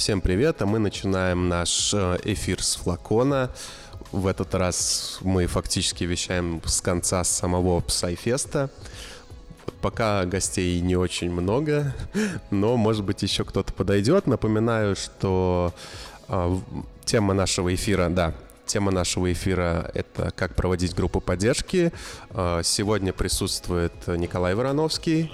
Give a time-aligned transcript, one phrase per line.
[0.00, 3.50] Всем привет, а мы начинаем наш э, эфир с Флакона.
[4.12, 8.70] В этот раз мы фактически вещаем с конца самого Псайфеста.
[9.82, 11.94] Пока гостей не очень много,
[12.50, 14.26] но, может быть, еще кто-то подойдет.
[14.26, 15.74] Напоминаю, что
[16.28, 16.56] э,
[17.04, 18.32] тема нашего эфира, да,
[18.64, 21.92] Тема нашего эфира— это как проводить группу поддержки.
[22.30, 25.30] Э, сегодня присутствует Николай Вороновский,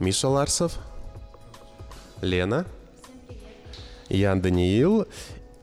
[0.00, 0.76] Миша Ларсов,
[2.20, 2.66] Лена,
[4.08, 5.06] Ян Даниил.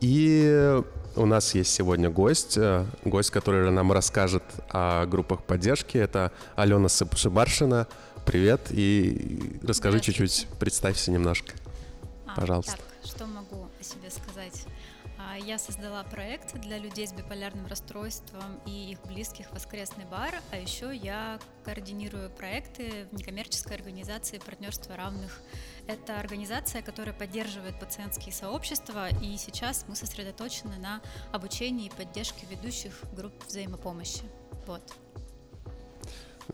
[0.01, 0.81] И
[1.15, 5.97] у нас есть сегодня гость, э, гость, который нам расскажет о группах поддержки.
[5.97, 7.87] Это Алена Шибаршина.
[8.25, 11.53] Привет, и расскажи чуть-чуть, представься немножко,
[12.25, 12.77] а, пожалуйста.
[12.77, 14.65] Так, что могу о себе сказать?
[15.19, 20.57] А, я создала проект для людей с биполярным расстройством и их близких «Воскресный бар», а
[20.57, 25.41] еще я координирую проекты в некоммерческой организации «Партнерство равных».
[25.87, 31.01] Это организация, которая поддерживает пациентские сообщества, и сейчас мы сосредоточены на
[31.33, 34.23] обучении и поддержке ведущих групп взаимопомощи.
[34.65, 34.81] Вот.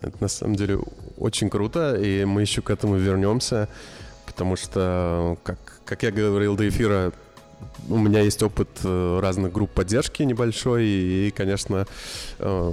[0.02, 0.80] Это на самом деле
[1.18, 3.70] очень круто, и мы еще к этому вернемся,
[4.26, 7.12] потому что, как, как я говорил до эфира,
[7.88, 11.86] у меня есть опыт э, разных групп поддержки небольшой, и, конечно,
[12.40, 12.72] э,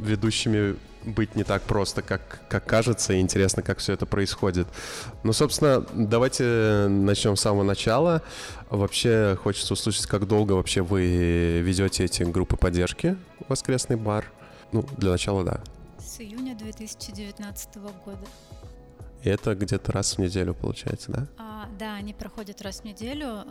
[0.00, 4.68] ведущими быть не так просто, как, как кажется, и интересно, как все это происходит.
[5.22, 8.22] Ну, собственно, давайте начнем с самого начала.
[8.68, 13.16] Вообще, хочется услышать, как долго вообще вы ведете эти группы поддержки
[13.48, 14.30] «Воскресный бар».
[14.72, 15.60] Ну, для начала, да.
[15.98, 18.26] С июня 2019 года.
[19.22, 21.26] И это где-то раз в неделю получается, да?
[21.36, 23.44] А, да, они проходят раз в неделю.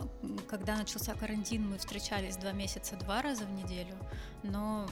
[0.48, 3.94] Когда начался карантин, мы встречались два месяца два раза в неделю,
[4.42, 4.88] но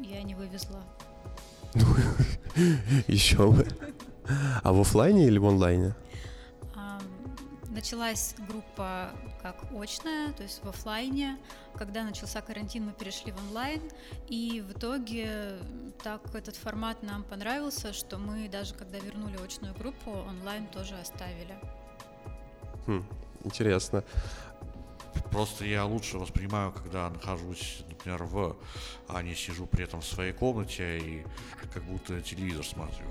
[0.00, 0.82] я не вывезла.
[3.08, 3.66] Еще бы.
[4.62, 5.94] А в офлайне или в онлайне?
[7.72, 11.38] Началась группа как очная, то есть в офлайне.
[11.74, 13.80] Когда начался карантин, мы перешли в онлайн.
[14.28, 15.56] И в итоге
[16.02, 21.56] так этот формат нам понравился, что мы даже когда вернули очную группу, онлайн тоже оставили.
[22.86, 23.06] Хм,
[23.42, 24.04] интересно.
[25.30, 28.56] Просто я лучше воспринимаю, когда нахожусь, например, в,
[29.08, 31.26] а не сижу при этом в своей комнате и
[31.72, 33.06] как будто телевизор смотрю.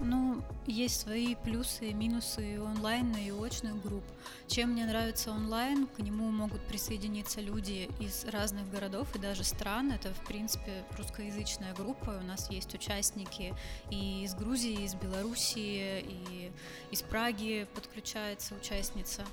[0.00, 4.04] Ну, есть свои плюсы и минусы и онлайн, и очных групп.
[4.46, 9.90] Чем мне нравится онлайн, к нему могут присоединиться люди из разных городов и даже стран.
[9.90, 12.18] Это, в принципе, русскоязычная группа.
[12.22, 13.54] У нас есть участники
[13.90, 16.52] и из Грузии, и из Белоруссии, и
[16.90, 19.24] из Праги подключается участница.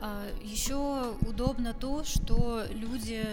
[0.00, 0.76] А, Еще
[1.26, 3.24] удобно то, что люди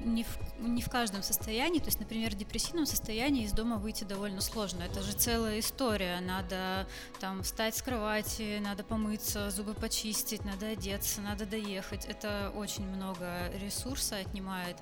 [0.00, 4.04] не в, не в каждом состоянии, то есть, например, в депрессивном состоянии из дома выйти
[4.04, 4.82] довольно сложно.
[4.82, 6.20] Это же целая история.
[6.20, 6.86] Надо
[7.20, 12.04] там встать с кровати, надо помыться, зубы почистить, надо одеться, надо доехать.
[12.06, 14.76] Это очень много ресурса отнимает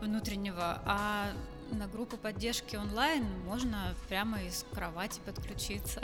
[0.00, 0.82] внутреннего.
[0.84, 1.30] А
[1.70, 6.02] на группу поддержки онлайн можно прямо из кровати подключиться.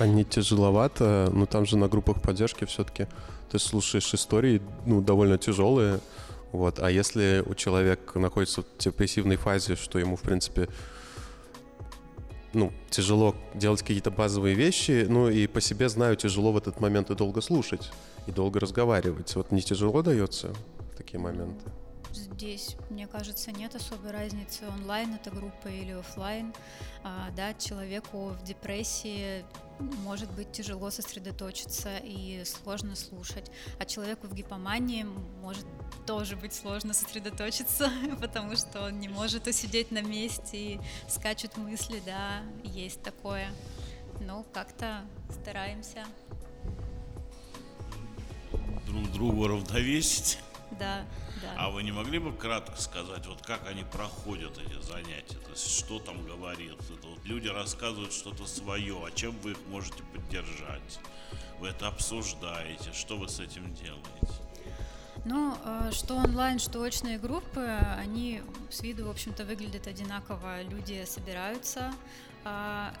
[0.00, 3.06] Не тяжеловато, но там же на группах поддержки все-таки
[3.50, 6.00] ты слушаешь истории, ну, довольно тяжелые,
[6.52, 6.78] вот.
[6.78, 10.68] А если у человека находится в депрессивной фазе, что ему, в принципе,
[12.52, 17.10] ну, тяжело делать какие-то базовые вещи, ну, и по себе знаю, тяжело в этот момент
[17.10, 17.90] и долго слушать,
[18.26, 19.34] и долго разговаривать.
[19.34, 20.52] Вот не тяжело дается
[20.96, 21.70] такие моменты?
[22.14, 26.54] Здесь, мне кажется, нет особой разницы, онлайн это группа или офлайн.
[27.02, 29.44] А, да, человеку в депрессии
[29.78, 35.04] может быть тяжело сосредоточиться и сложно слушать, а человеку в гипомании
[35.42, 35.66] может
[36.06, 42.00] тоже быть сложно сосредоточиться, потому что он не может усидеть на месте и скачут мысли,
[42.06, 43.48] да, есть такое.
[44.20, 45.00] Ну, как-то
[45.42, 46.04] стараемся.
[48.86, 50.38] Друг другу равновесить.
[50.78, 51.04] Да,
[51.42, 51.54] да.
[51.56, 55.38] А вы не могли бы кратко сказать, вот как они проходят эти занятия?
[55.44, 56.74] То есть что там говорит?
[56.74, 61.00] Это вот люди рассказывают что-то свое, а чем вы их можете поддержать?
[61.60, 64.44] Вы это обсуждаете, что вы с этим делаете?
[65.24, 67.60] Ну, э, что онлайн, что очные группы,
[67.98, 70.62] они с виду, в общем-то, выглядят одинаково.
[70.64, 71.94] Люди собираются,
[72.44, 72.92] а,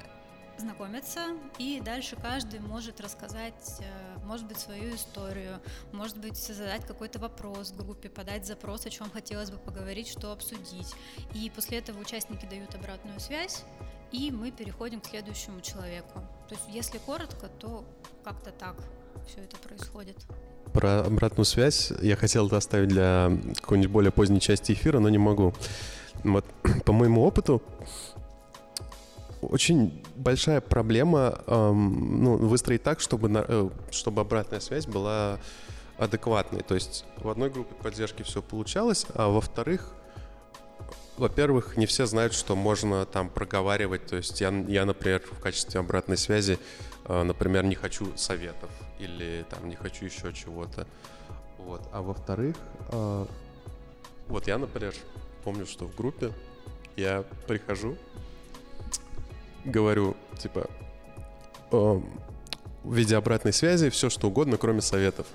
[0.58, 1.20] знакомятся,
[1.58, 5.60] и дальше каждый может рассказать, э, может быть, свою историю,
[5.92, 10.94] может быть, задать какой-то вопрос группе, подать запрос, о чем хотелось бы поговорить, что обсудить.
[11.34, 13.64] И после этого участники дают обратную связь,
[14.12, 16.20] и мы переходим к следующему человеку.
[16.48, 17.84] То есть, если коротко, то
[18.22, 18.76] как-то так
[19.26, 20.16] все это происходит.
[20.72, 23.30] Про обратную связь я хотел это оставить для
[23.60, 25.54] какой-нибудь более поздней части эфира, но не могу.
[26.22, 26.44] Вот,
[26.84, 27.62] по моему опыту,
[29.50, 35.38] очень большая проблема эм, ну, выстроить так, чтобы, на, э, чтобы обратная связь была
[35.98, 36.62] адекватной.
[36.62, 39.94] То есть в одной группе поддержки все получалось, а во-вторых,
[41.16, 44.06] во-первых, не все знают, что можно там проговаривать.
[44.06, 46.58] То есть я, я например, в качестве обратной связи,
[47.06, 50.86] э, например, не хочу советов или там не хочу еще чего-то.
[51.58, 51.82] Вот.
[51.92, 52.56] А во-вторых,
[52.90, 53.26] э,
[54.28, 54.94] вот я, например,
[55.44, 56.32] помню, что в группе
[56.96, 57.96] я прихожу,
[59.64, 60.68] говорю, типа,
[61.72, 62.00] э,
[62.84, 65.26] в виде обратной связи все что угодно, кроме советов.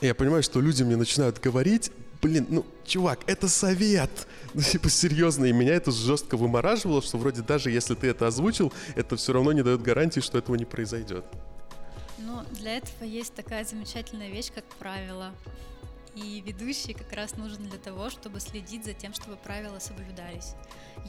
[0.00, 1.90] И я понимаю, что люди мне начинают говорить,
[2.22, 4.10] блин, ну, чувак, это совет.
[4.54, 8.72] Ну, типа, серьезно, и меня это жестко вымораживало, что вроде даже если ты это озвучил,
[8.96, 11.22] это все равно не дает гарантии, что этого не произойдет.
[12.16, 15.32] Ну, для этого есть такая замечательная вещь, как правило.
[16.24, 20.54] И ведущий как раз нужен для того, чтобы следить за тем, чтобы правила соблюдались.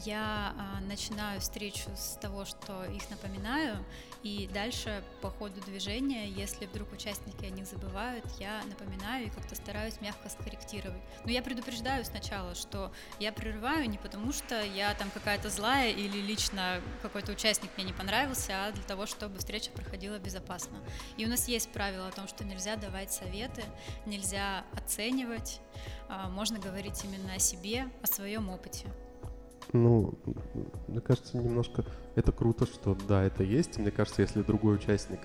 [0.05, 3.83] Я а, начинаю встречу с того, что их напоминаю,
[4.21, 9.55] и дальше по ходу движения, если вдруг участники о них забывают, я напоминаю и как-то
[9.55, 11.01] стараюсь мягко скорректировать.
[11.25, 16.19] Но я предупреждаю сначала, что я прерываю не потому, что я там какая-то злая или
[16.19, 20.77] лично какой-то участник мне не понравился, а для того, чтобы встреча проходила безопасно.
[21.17, 23.63] И у нас есть правило о том, что нельзя давать советы,
[24.05, 24.98] нельзя оценивать,
[26.09, 28.87] а, можно говорить именно о себе, о своем опыте.
[29.71, 30.15] Ну,
[30.87, 31.85] мне кажется, немножко
[32.15, 33.77] это круто, что да, это есть.
[33.77, 35.19] Мне кажется, если другой участник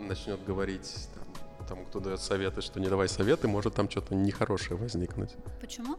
[0.00, 4.76] начнет говорить, там, там кто дает советы, что не давай советы, может там что-то нехорошее
[4.76, 5.34] возникнуть.
[5.60, 5.96] Почему?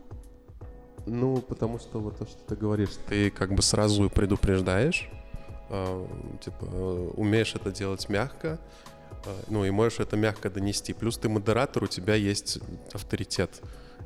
[1.06, 5.10] Ну, потому что вот то, что ты говоришь, ты как бы сразу предупреждаешь,
[5.70, 6.08] э,
[6.42, 6.66] типа,
[7.16, 8.60] умеешь это делать мягко,
[9.48, 10.94] ну и можешь это мягко донести.
[10.94, 12.60] Плюс ты модератор, у тебя есть
[12.94, 13.62] авторитет.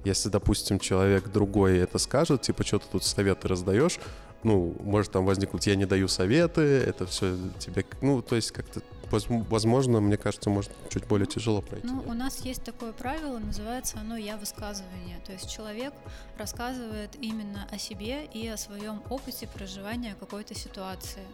[0.06, 4.00] Если, допустим, человек другой это скажет, типа, что ты тут советы раздаешь,
[4.44, 8.82] ну, может там возникнуть, я не даю советы, это все тебе, ну, то есть как-то,
[9.10, 11.88] возможно, мне кажется, может чуть более тяжело пройти.
[11.88, 15.94] Ну, у нас есть такое правило, называется оно «я высказывание», то есть человек
[16.38, 21.26] рассказывает именно о себе и о своем опыте проживания какой-то ситуации.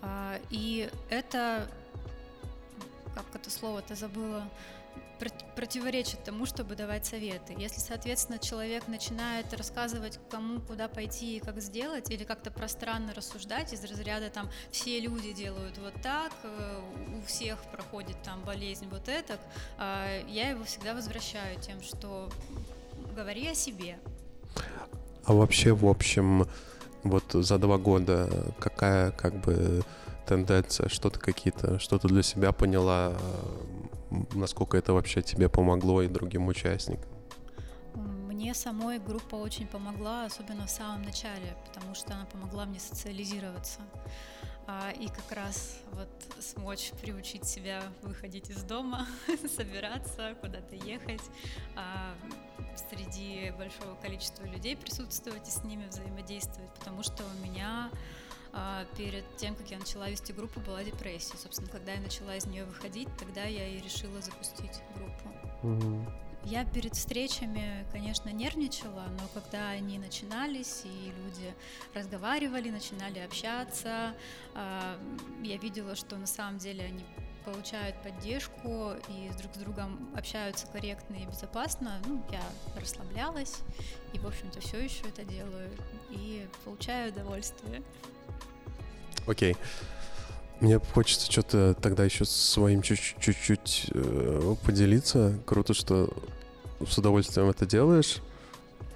[0.00, 1.66] А, и это,
[3.22, 4.48] как это слово-то забыла,
[5.56, 7.54] противоречит тому, чтобы давать советы.
[7.58, 13.72] Если, соответственно, человек начинает рассказывать, кому куда пойти и как сделать, или как-то пространно рассуждать
[13.72, 16.80] из разряда там все люди делают вот так, э,
[17.20, 19.38] у всех проходит там болезнь вот это,
[19.78, 22.30] а, я его всегда возвращаю тем, что
[23.16, 23.98] говори о себе.
[25.24, 26.46] А вообще, в общем,
[27.02, 28.30] вот за два года
[28.60, 29.82] какая как бы
[30.28, 33.16] тенденция, что-то какие-то, что-то для себя поняла,
[34.34, 37.10] насколько это вообще тебе помогло и другим участникам?
[37.94, 43.80] Мне самой группа очень помогла, особенно в самом начале, потому что она помогла мне социализироваться.
[44.66, 46.08] А, и как раз вот
[46.40, 49.06] смочь приучить себя выходить из дома,
[49.56, 51.22] собираться, куда-то ехать,
[51.74, 52.14] а,
[52.90, 57.90] среди большого количества людей присутствовать и с ними взаимодействовать, потому что у меня
[58.96, 61.36] перед тем, как я начала вести группу, была депрессия.
[61.36, 65.28] Собственно, когда я начала из нее выходить, тогда я и решила запустить группу.
[65.62, 66.06] Угу.
[66.44, 71.54] Я перед встречами, конечно, нервничала, но когда они начинались, и люди
[71.94, 74.14] разговаривали, начинали общаться,
[74.54, 74.96] а,
[75.42, 77.04] я видела, что на самом деле они
[77.44, 82.42] получают поддержку и друг с другом общаются корректно и безопасно, ну, я
[82.80, 83.60] расслаблялась
[84.12, 85.70] и, в общем-то, все еще это делаю
[86.10, 87.82] и получаю удовольствие.
[89.28, 89.56] Окей.
[90.60, 95.38] Мне хочется что-то тогда еще своим чуть-чуть э, поделиться.
[95.46, 96.12] Круто, что
[96.84, 98.22] с удовольствием это делаешь.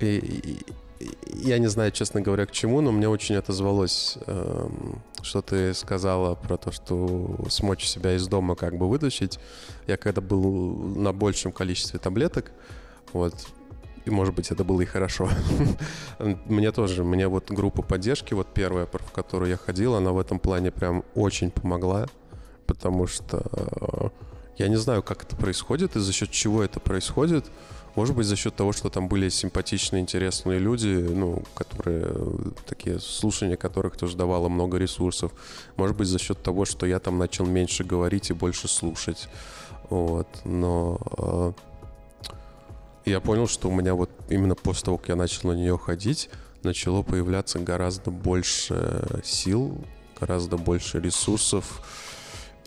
[0.00, 0.16] И,
[0.98, 1.08] и,
[1.44, 4.68] я не знаю, честно говоря, к чему, но мне очень отозвалось, э,
[5.22, 9.38] что ты сказала про то, что смочь себя из дома как бы вытащить.
[9.86, 12.50] Я когда был на большем количестве таблеток,
[13.12, 13.34] вот,
[14.04, 15.28] и, может быть, это было и хорошо.
[16.46, 20.38] мне тоже, мне вот группа поддержки, вот первая, в которую я ходил, она в этом
[20.38, 22.06] плане прям очень помогла,
[22.66, 24.08] потому что э,
[24.58, 27.46] я не знаю, как это происходит и за счет чего это происходит.
[27.94, 32.08] Может быть, за счет того, что там были симпатичные, интересные люди, ну, которые,
[32.66, 35.30] такие слушания которых тоже давало много ресурсов.
[35.76, 39.28] Может быть, за счет того, что я там начал меньше говорить и больше слушать.
[39.90, 41.54] Вот, но
[43.04, 45.78] э, я понял, что у меня вот именно после того, как я начал на нее
[45.78, 46.30] ходить,
[46.62, 49.84] начало появляться гораздо больше сил,
[50.18, 51.82] гораздо больше ресурсов.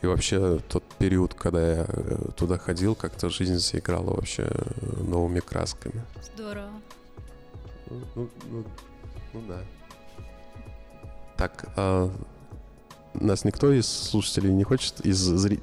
[0.02, 4.50] И вообще тот период, когда я э, туда ходил, как-то жизнь заиграла вообще
[5.00, 6.04] новыми красками.
[6.36, 6.70] Здорово.
[7.90, 8.66] Ну, ну, ну,
[9.34, 9.60] ну да.
[11.38, 12.12] Так, а
[13.14, 15.60] нас никто из слушателей не хочет, из зри...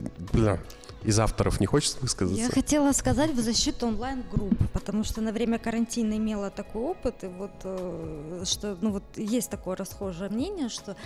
[1.04, 2.40] Из авторов не хочет высказаться?
[2.40, 7.26] Я хотела сказать в защиту онлайн-групп, потому что на время карантина имела такой опыт, и
[7.26, 10.97] вот э, что, ну вот есть такое расхожее мнение, что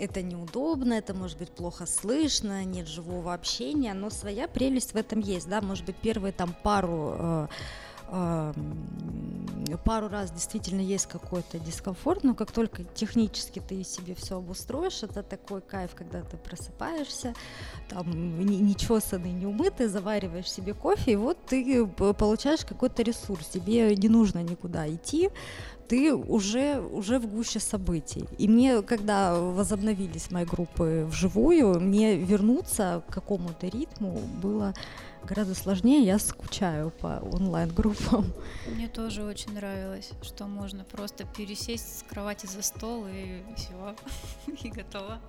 [0.00, 5.20] это неудобно, это может быть плохо слышно, нет живого общения, но своя прелесть в этом
[5.20, 7.48] есть, да, может быть первые там пару э,
[9.84, 15.22] пару раз действительно есть какой-то дискомфорт, но как только технически ты себе все обустроишь, это
[15.22, 17.34] такой кайф, когда ты просыпаешься,
[17.88, 23.96] там не чесанный, не умытый, завариваешь себе кофе, и вот ты получаешь какой-то ресурс, тебе
[23.96, 25.30] не нужно никуда идти,
[25.88, 28.24] ты уже, уже в гуще событий.
[28.38, 34.74] И мне, когда возобновились мои группы вживую, мне вернуться к какому-то ритму было
[35.26, 38.32] гораздо сложнее, я скучаю по онлайн-группам.
[38.66, 43.96] Мне тоже очень нравилось, что можно просто пересесть с кровати за стол и все,
[44.62, 45.20] и готово.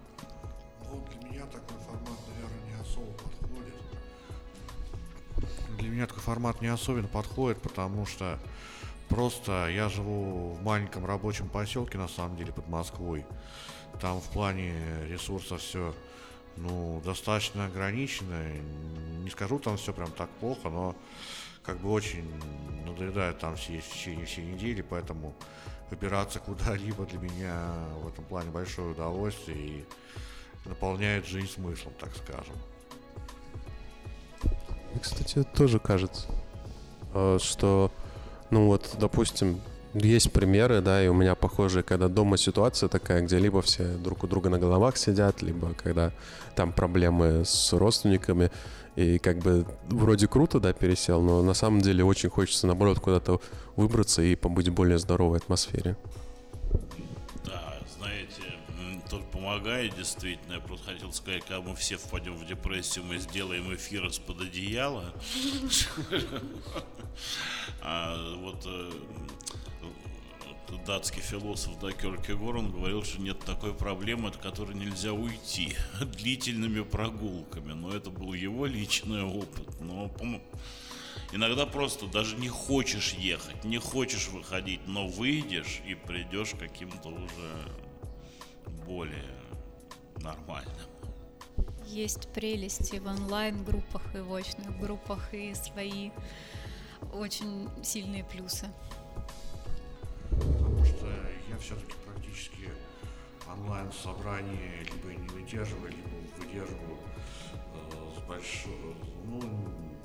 [0.91, 3.73] Ну, для меня такой формат, наверное, не особо подходит.
[5.79, 8.39] Для меня такой формат не особенно подходит, потому что
[9.09, 13.25] просто я живу в маленьком рабочем поселке, на самом деле, под Москвой.
[14.01, 14.73] Там в плане
[15.07, 15.93] ресурсов все
[16.57, 18.41] ну, достаточно ограничено.
[19.23, 20.95] Не скажу там все прям так плохо, но
[21.63, 22.29] как бы очень
[22.85, 25.33] надоедает там все в течение всей недели, поэтому
[25.89, 29.85] выбираться куда-либо для меня в этом плане большое удовольствие и
[30.65, 32.55] наполняет жизнь смыслом, так скажем.
[35.01, 36.27] Кстати, тоже кажется,
[37.13, 37.91] э, что,
[38.49, 39.59] ну вот, допустим,
[39.93, 44.23] есть примеры, да, и у меня похожие, когда дома ситуация такая, где либо все друг
[44.23, 46.11] у друга на головах сидят, либо когда
[46.55, 48.51] там проблемы с родственниками,
[48.95, 53.41] и как бы вроде круто, да, пересел, но на самом деле очень хочется, наоборот, куда-то
[53.75, 55.95] выбраться и побыть в более здоровой атмосфере.
[57.45, 58.41] Да, знаете,
[59.09, 60.53] тут помогает действительно.
[60.53, 65.13] Я просто хотел сказать, когда мы все впадем в депрессию, мы сделаем эфир из-под одеяла.
[67.83, 68.91] А вот э,
[70.77, 76.81] датский философ да, Кёркегор, он говорил, что нет такой проблемы, от которой нельзя уйти длительными
[76.81, 77.73] прогулками.
[77.73, 79.79] Но это был его личный опыт.
[79.81, 80.11] Но
[81.31, 87.71] иногда просто даже не хочешь ехать, не хочешь выходить, но выйдешь и придешь каким-то уже
[88.85, 89.35] более
[90.17, 90.73] нормальным.
[91.85, 96.11] Есть прелести в онлайн-группах и в очных группах и свои
[97.13, 98.67] очень сильные плюсы
[100.35, 101.07] потому что
[101.49, 102.69] я все-таки практически
[103.51, 106.97] онлайн собрание либо не выдерживаю, либо выдерживаю
[107.53, 108.65] э, с, больш...
[109.25, 109.41] ну,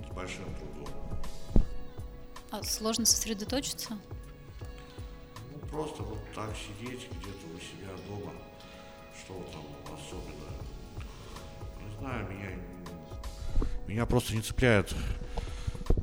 [0.05, 0.89] с большим трудом.
[2.51, 3.99] А сложно сосредоточиться?
[5.53, 8.33] Ну, просто вот так сидеть где-то у себя дома,
[9.19, 10.49] что там особенно.
[11.85, 12.51] Не знаю, меня,
[13.87, 14.95] меня просто не цепляет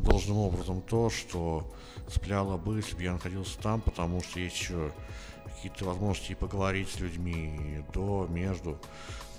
[0.04, 1.72] должным образом то, что
[2.08, 4.92] цепляло бы, если бы я находился там, потому что есть еще
[5.46, 8.80] какие-то возможности поговорить с людьми до, между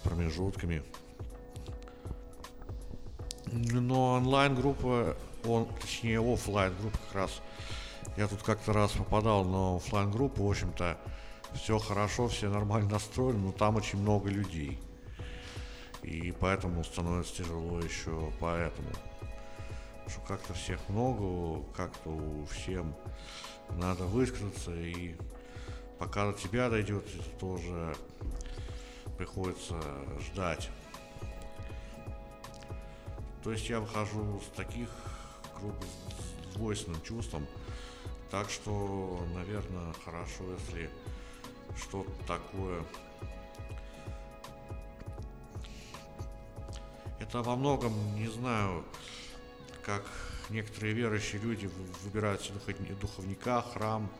[0.02, 0.82] промежутками.
[3.52, 7.42] Но онлайн-группа, он, точнее офлайн группа как раз,
[8.16, 10.98] я тут как-то раз попадал на офлайн группу, в общем-то,
[11.54, 14.80] все хорошо, все нормально настроены, но там очень много людей.
[16.02, 18.88] И поэтому становится тяжело еще поэтому
[20.08, 22.10] что как-то всех много, как-то
[22.50, 22.94] всем
[23.70, 25.16] надо высказаться, и
[25.98, 27.96] пока до тебя дойдет, это тоже
[29.18, 29.80] приходится
[30.20, 30.70] ждать.
[33.42, 34.88] То есть я выхожу с таких
[35.60, 35.76] групп
[36.52, 37.46] с двойственным чувством,
[38.30, 40.90] так что, наверное, хорошо, если
[41.76, 42.82] что-то такое
[47.26, 48.84] это во многом, не знаю,
[49.87, 50.02] как
[50.50, 51.71] некоторые верующие люди
[52.02, 52.57] выбирают себе
[53.00, 54.11] духовника, храм,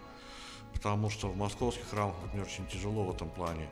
[0.73, 3.69] потому что в московских храмах, например, очень тяжело в этом плане.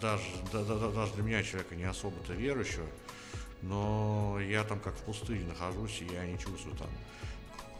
[0.00, 2.86] Даже, да, да, даже для меня, человека не особо-то верующего,
[3.62, 6.88] но я там как в пустыне нахожусь, и я не чувствую там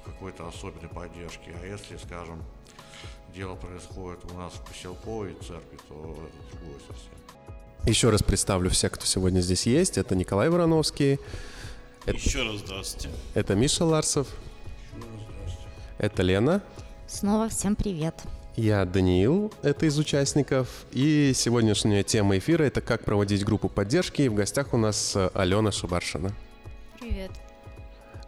[0.05, 1.55] какой-то особенной поддержки.
[1.63, 2.43] А если, скажем,
[3.35, 7.18] дело происходит у нас в поселковой церкви, то это другое совсем.
[7.85, 9.99] Еще раз представлю всех, кто сегодня здесь есть.
[9.99, 11.19] Это Николай Вороновский.
[12.05, 12.17] Это...
[12.17, 13.09] Еще раз здравствуйте.
[13.35, 14.29] Это Миша Ларсов.
[15.99, 16.63] Это Лена.
[17.07, 18.15] Снова всем привет.
[18.57, 20.69] Я Даниил, это из участников.
[20.91, 24.23] И сегодняшняя тема эфира— это как проводить группу поддержки.
[24.23, 26.33] И в гостях у нас Алена Шубаршина.
[26.99, 27.31] Привет.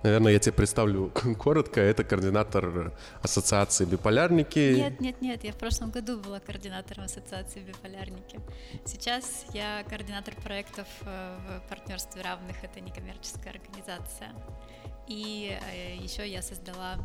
[0.03, 1.81] Наверное, я тебе представлю коротко.
[1.81, 2.93] Это координатор
[3.23, 4.75] Ассоциации биполярники.
[4.77, 5.45] Нет, нет, нет.
[5.45, 8.41] Я в прошлом году была координатором Ассоциации биполярники.
[8.85, 12.57] Сейчас я координатор проектов э, в партнерстве равных.
[12.63, 14.33] Это некоммерческая организация.
[15.07, 16.97] И э, еще я создала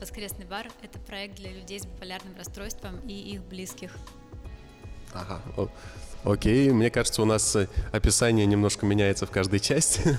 [0.00, 3.92] Воскресный бар– это проект для людей с биполярным расстройством и их близких.
[5.14, 5.40] Ага,
[6.22, 6.70] окей.
[6.70, 10.18] Мне кажется, у нас э, описание немножко меняется в каждой части,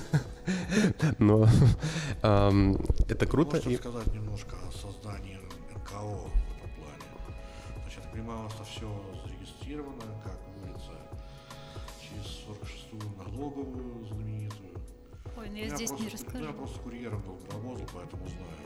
[1.20, 1.48] но
[3.10, 3.58] это круто.
[3.58, 5.40] Можно сказать немножко о создании
[5.76, 7.04] НКО в этом плане?
[7.82, 8.90] Значит, я понимаю, у нас все
[9.26, 10.92] зарегистрировано, как говорится,
[12.02, 14.74] через 46-ю налоговую знаменитую.
[15.38, 16.46] Ой, ну я, я здесь просто, не расскажу.
[16.46, 18.58] Я просто курьером был, работал, поэтому знаю.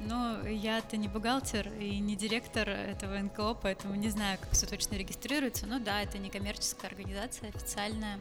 [0.00, 4.94] Но я-то не бухгалтер и не директор этого НКО, поэтому не знаю, как все точно
[4.96, 5.66] регистрируется.
[5.66, 8.20] Но да, это не коммерческая организация, официальная.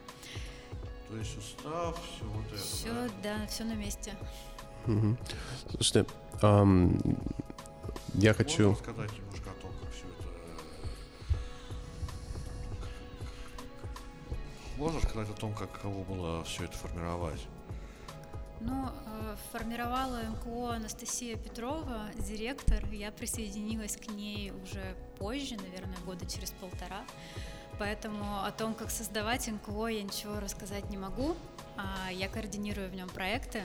[1.09, 2.57] То есть устав, все вот это.
[2.57, 2.93] Все,
[3.23, 4.13] да, да все на месте.
[4.87, 5.17] Угу.
[5.71, 6.99] Слушайте, эм,
[8.15, 8.71] я Можно хочу...
[8.71, 10.27] рассказать немножко о том, как все это...
[14.77, 17.41] Можно сказать о том, как кого было все это формировать?
[18.61, 22.83] Ну, э, формировала МКО Анастасия Петрова, директор.
[22.91, 27.05] Я присоединилась к ней уже позже, наверное, года через полтора.
[27.77, 31.35] Поэтому о том, как создавать НКО, я ничего рассказать не могу.
[31.77, 33.63] А, я координирую в нем проекты.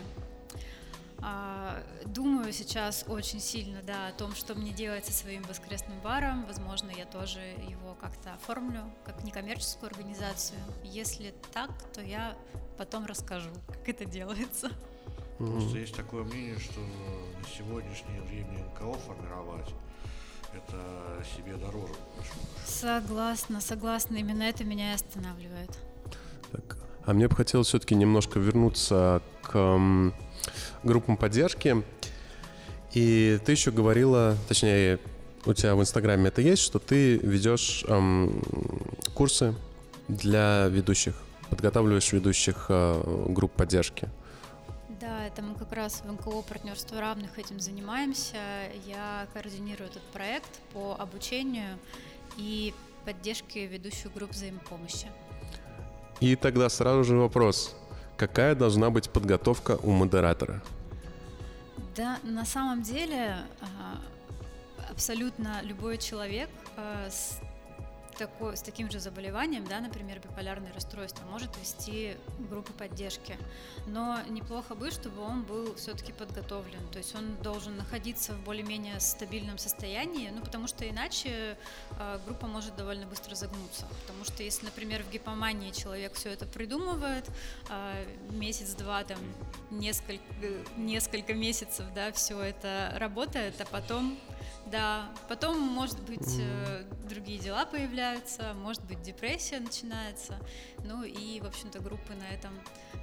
[1.22, 6.44] А, думаю сейчас очень сильно да, о том, что мне делать со своим воскресным баром.
[6.46, 10.58] Возможно, я тоже его как-то оформлю как некоммерческую организацию.
[10.82, 12.36] Если так, то я
[12.78, 14.70] потом расскажу, как это делается.
[15.36, 19.68] Просто есть такое мнение, что на сегодняшнее время НКО формировать
[20.54, 21.92] это себе дороже.
[22.64, 24.16] Согласна, согласна.
[24.16, 25.70] Именно это меня и останавливает.
[26.52, 26.78] Так.
[27.04, 30.14] А мне бы хотелось все-таки немножко вернуться к м,
[30.82, 31.82] группам поддержки.
[32.92, 34.98] И ты еще говорила, точнее,
[35.46, 38.42] у тебя в Инстаграме это есть, что ты ведешь эм,
[39.14, 39.54] курсы
[40.08, 41.14] для ведущих,
[41.48, 44.08] подготавливаешь ведущих э, групп поддержки.
[45.30, 48.36] Да, это мы как раз в НКО «Партнерство равных» этим занимаемся.
[48.86, 51.78] Я координирую этот проект по обучению
[52.36, 55.06] и поддержке ведущих групп взаимопомощи.
[56.20, 57.76] И тогда сразу же вопрос.
[58.16, 60.62] Какая должна быть подготовка у модератора?
[61.96, 67.40] Да, на самом деле а, абсолютно любой человек а, с
[68.20, 72.16] такой, с таким же заболеванием, да, например, биполярное расстройство, может вести
[72.50, 73.38] группу поддержки.
[73.86, 76.86] Но неплохо бы, чтобы он был все-таки подготовлен.
[76.92, 81.56] То есть он должен находиться в более-менее стабильном состоянии, ну, потому что иначе
[81.98, 83.86] э, группа может довольно быстро загнуться.
[84.02, 87.26] Потому что если, например, в гипомании человек все это придумывает,
[87.70, 89.18] э, месяц-два, там,
[89.70, 90.22] несколько,
[90.76, 94.18] несколько месяцев, да, все это работает, а потом
[94.70, 100.38] да, потом, может быть, э, другие дела появляются, может быть, депрессия начинается,
[100.84, 102.52] ну и, в общем-то, группы на этом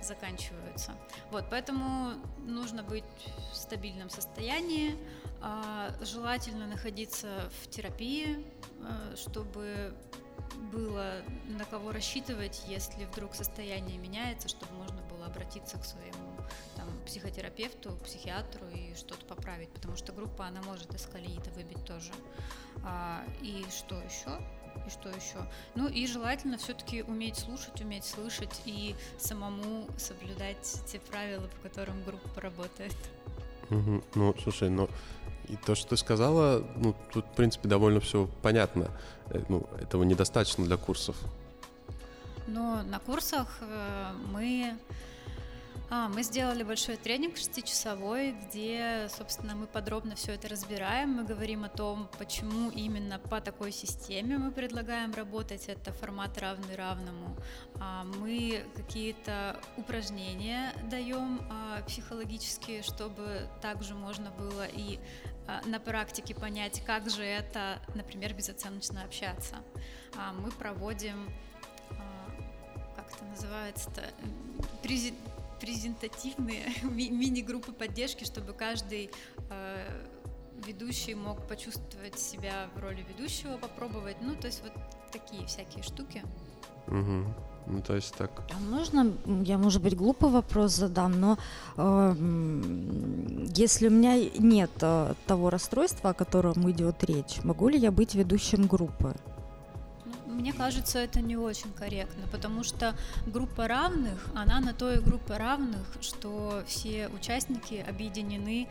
[0.01, 0.93] заканчиваются.
[1.31, 2.13] Вот, поэтому
[2.45, 3.03] нужно быть
[3.51, 4.95] в стабильном состоянии,
[5.41, 8.45] э, желательно находиться в терапии,
[8.79, 9.93] э, чтобы
[10.71, 16.26] было на кого рассчитывать, если вдруг состояние меняется, чтобы можно было обратиться к своему
[17.07, 22.11] психотерапевту, психиатру и что-то поправить, потому что группа, она может из колеи-то выбить тоже.
[22.83, 24.39] А, и что еще?
[24.85, 25.49] И что еще?
[25.75, 32.03] Ну и желательно все-таки уметь слушать, уметь слышать и самому соблюдать те правила, по которым
[32.03, 32.95] группа работает.
[33.69, 34.03] Угу.
[34.15, 34.89] Ну, слушай, ну
[35.47, 38.91] и то, что ты сказала, ну, тут, в принципе, довольно все понятно.
[39.29, 41.15] Э, ну, этого недостаточно для курсов.
[42.47, 44.77] Но на курсах э, мы
[45.89, 51.11] а, мы сделали большой тренинг шестичасовой, где, собственно, мы подробно все это разбираем.
[51.13, 55.69] Мы говорим о том, почему именно по такой системе мы предлагаем работать.
[55.69, 57.37] Это формат равный равному.
[57.79, 64.99] А, мы какие-то упражнения даем а, психологические, чтобы также можно было и
[65.63, 69.55] на практике понять, как же это, например, безоценочно общаться.
[70.33, 71.31] Мы проводим,
[72.97, 74.03] как это называется-то,
[75.59, 79.11] презентативные ми- мини-группы поддержки, чтобы каждый
[79.49, 80.05] э,
[80.65, 84.17] ведущий мог почувствовать себя в роли ведущего, попробовать.
[84.21, 84.73] Ну, то есть вот
[85.11, 86.23] такие всякие штуки.
[86.87, 87.25] Угу.
[87.69, 88.31] Ну, то есть так.
[88.55, 91.37] А можно, я, может быть, глупый вопрос задам, но
[91.75, 92.15] э,
[93.55, 98.15] если у меня нет э, того расстройства, о котором идет речь, могу ли я быть
[98.15, 99.15] ведущим группы?
[100.37, 102.95] Ну, мне кажется, это не очень корректно, потому что
[103.25, 108.67] группа равных, она на то и группа равных, что все участники объединены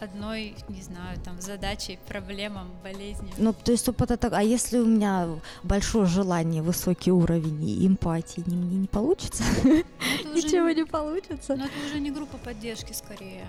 [0.00, 3.32] одной, не знаю, там, задачей, проблемам, болезнью.
[3.36, 4.28] Ну, то есть опыт это...
[4.28, 5.28] А если у меня
[5.64, 9.42] большое желание, высокий уровень эмпатии, не, мне не получится?
[9.64, 9.70] Ну,
[10.34, 11.56] Ничего не получится.
[11.56, 13.48] Но это уже не группа поддержки, скорее.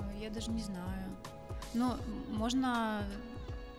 [0.00, 1.06] Э, я даже не знаю.
[1.72, 1.92] Ну,
[2.30, 3.04] можно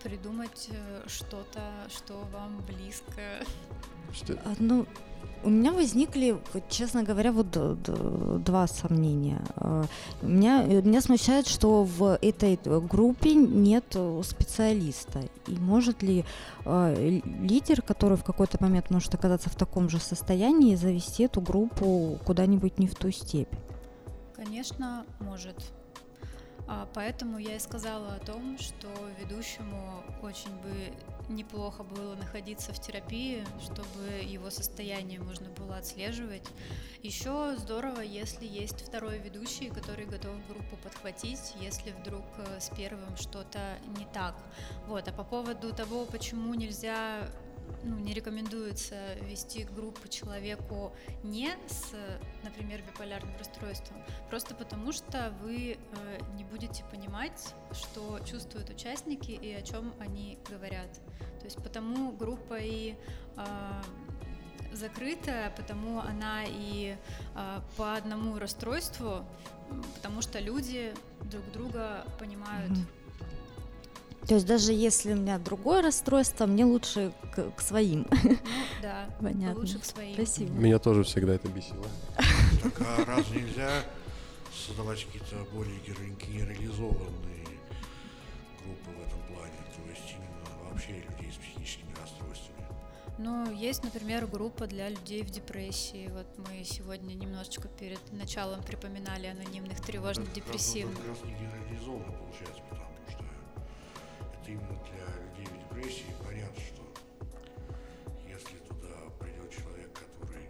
[0.07, 3.21] придумать э, что-то, что вам близко.
[4.13, 4.33] Что?
[4.45, 4.85] А, ну,
[5.43, 6.37] у меня возникли,
[6.69, 7.51] честно говоря, вот
[8.43, 9.41] два сомнения.
[9.57, 9.83] А,
[10.21, 15.23] меня, меня смущает, что в этой группе нет специалиста.
[15.47, 16.23] И может ли
[16.63, 22.17] э, лидер, который в какой-то момент может оказаться в таком же состоянии, завести эту группу
[22.25, 23.53] куда-нибудь не в ту степь?
[24.35, 25.76] Конечно, может.
[26.67, 28.87] А, поэтому я и сказала о том, что
[29.19, 30.93] ведущему очень бы
[31.29, 36.43] неплохо было находиться в терапии, чтобы его состояние можно было отслеживать.
[37.03, 43.15] Еще здорово, если есть второй ведущий, который готов группу подхватить, если вдруг э, с первым
[43.15, 43.59] что-то
[43.97, 44.35] не так.
[44.87, 45.07] Вот.
[45.07, 47.29] А по поводу того, почему нельзя
[47.83, 51.93] ну, не рекомендуется вести группу человеку не с,
[52.43, 53.97] например, биполярным расстройством,
[54.29, 60.37] просто потому что вы э, не будете понимать, что чувствуют участники и о чем они
[60.49, 60.93] говорят.
[61.39, 62.95] То есть потому группа и
[63.35, 63.45] э,
[64.73, 66.97] закрытая, потому она и
[67.35, 69.25] э, по одному расстройству,
[69.95, 72.71] потому что люди друг друга понимают.
[72.71, 72.96] Mm-hmm
[74.27, 78.05] то есть даже если у меня другое расстройство, мне лучше к, к своим.
[78.23, 78.37] Ну
[78.81, 79.55] да, Понятно.
[79.61, 80.15] лучше к своим.
[80.15, 80.51] Спасибо.
[80.51, 81.85] Меня тоже всегда это бесило.
[82.61, 83.83] Так а раз нельзя
[84.51, 87.47] создавать какие-то более генерализованные
[88.61, 92.67] группы в этом плане, то есть именно вообще людей с психическими расстройствами?
[93.19, 96.11] Ну, есть, например, группа для людей в депрессии.
[96.13, 100.99] Вот мы сегодня немножечко перед началом припоминали анонимных тревожных депрессивных.
[100.99, 102.11] Это как раз не генерализованно
[104.47, 106.83] именно для людей в депрессии понятно, что
[108.27, 110.49] если туда придет человек, который,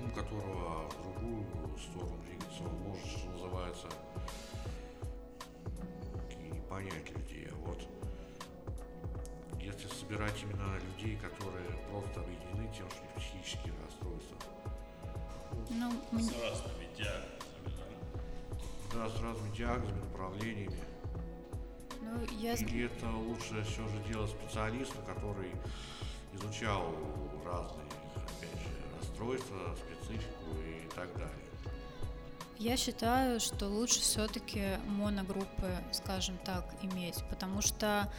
[0.00, 3.88] ну, которого в другую сторону двигаться, он может, что называется,
[6.38, 7.48] и не понять людей.
[7.50, 7.80] А вот
[9.60, 14.36] если собирать именно людей, которые просто объединены тем, что у них психические расстройства.
[15.70, 17.41] Ну, с разными диагнозами
[18.94, 20.78] да, с разными диагнозами, направлениями.
[22.00, 22.54] Ну, я...
[22.54, 25.50] Или это лучше все же делать специалисту, который
[26.34, 26.94] изучал
[27.44, 31.36] разные, опять же, расстройства, специфику и так далее.
[32.58, 38.12] Я считаю, что лучше все-таки моногруппы, скажем так, иметь, потому что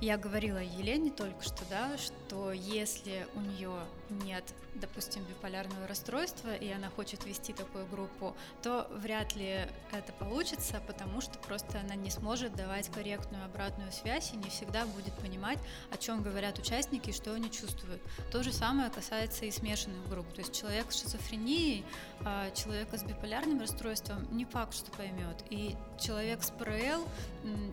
[0.00, 3.72] я говорила Елене только что, да, что если у нее
[4.18, 4.44] нет,
[4.74, 11.20] допустим, биполярного расстройства, и она хочет вести такую группу, то вряд ли это получится, потому
[11.20, 15.58] что просто она не сможет давать корректную обратную связь и не всегда будет понимать,
[15.90, 18.00] о чем говорят участники и что они чувствуют.
[18.30, 20.26] То же самое касается и смешанных групп.
[20.32, 21.84] То есть человек с шизофренией,
[22.24, 25.36] а, человека с биполярным расстройством не факт, что поймет.
[25.50, 27.06] И человек с ПРЛ,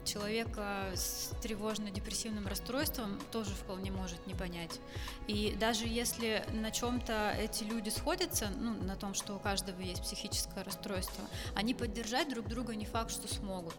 [0.05, 4.79] человека с тревожно-депрессивным расстройством тоже вполне может не понять.
[5.27, 10.01] И даже если на чем-то эти люди сходятся, ну, на том, что у каждого есть
[10.01, 11.23] психическое расстройство,
[11.55, 13.75] они поддержать друг друга не факт, что смогут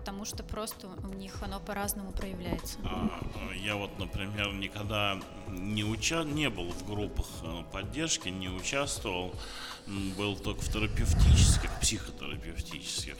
[0.00, 2.78] потому что просто у них оно по-разному проявляется.
[2.84, 3.20] А,
[3.54, 6.24] я вот, например, никогда не, уча...
[6.24, 9.34] не был в группах э, поддержки, не участвовал,
[10.16, 13.16] был только в терапевтических, психотерапевтических.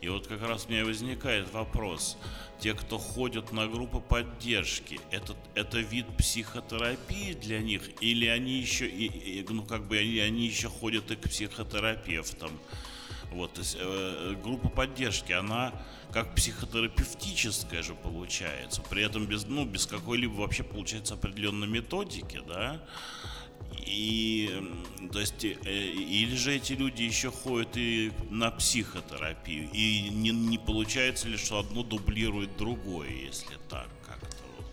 [0.00, 2.16] И вот как раз у меня возникает вопрос.
[2.58, 7.82] Те, кто ходят на группы поддержки, это, это вид психотерапии для них?
[8.00, 12.50] Или они еще, и, и, ну, как бы они, они еще ходят и к психотерапевтам?
[13.32, 15.72] Вот, то есть э, группа поддержки, она
[16.12, 22.80] как психотерапевтическая же получается, при этом без, ну, без какой-либо вообще получается определенной методики, да,
[23.86, 24.50] и,
[25.12, 30.58] то есть, э, или же эти люди еще ходят и на психотерапию, и не, не
[30.58, 34.66] получается ли, что одно дублирует другое, если так как-то вот.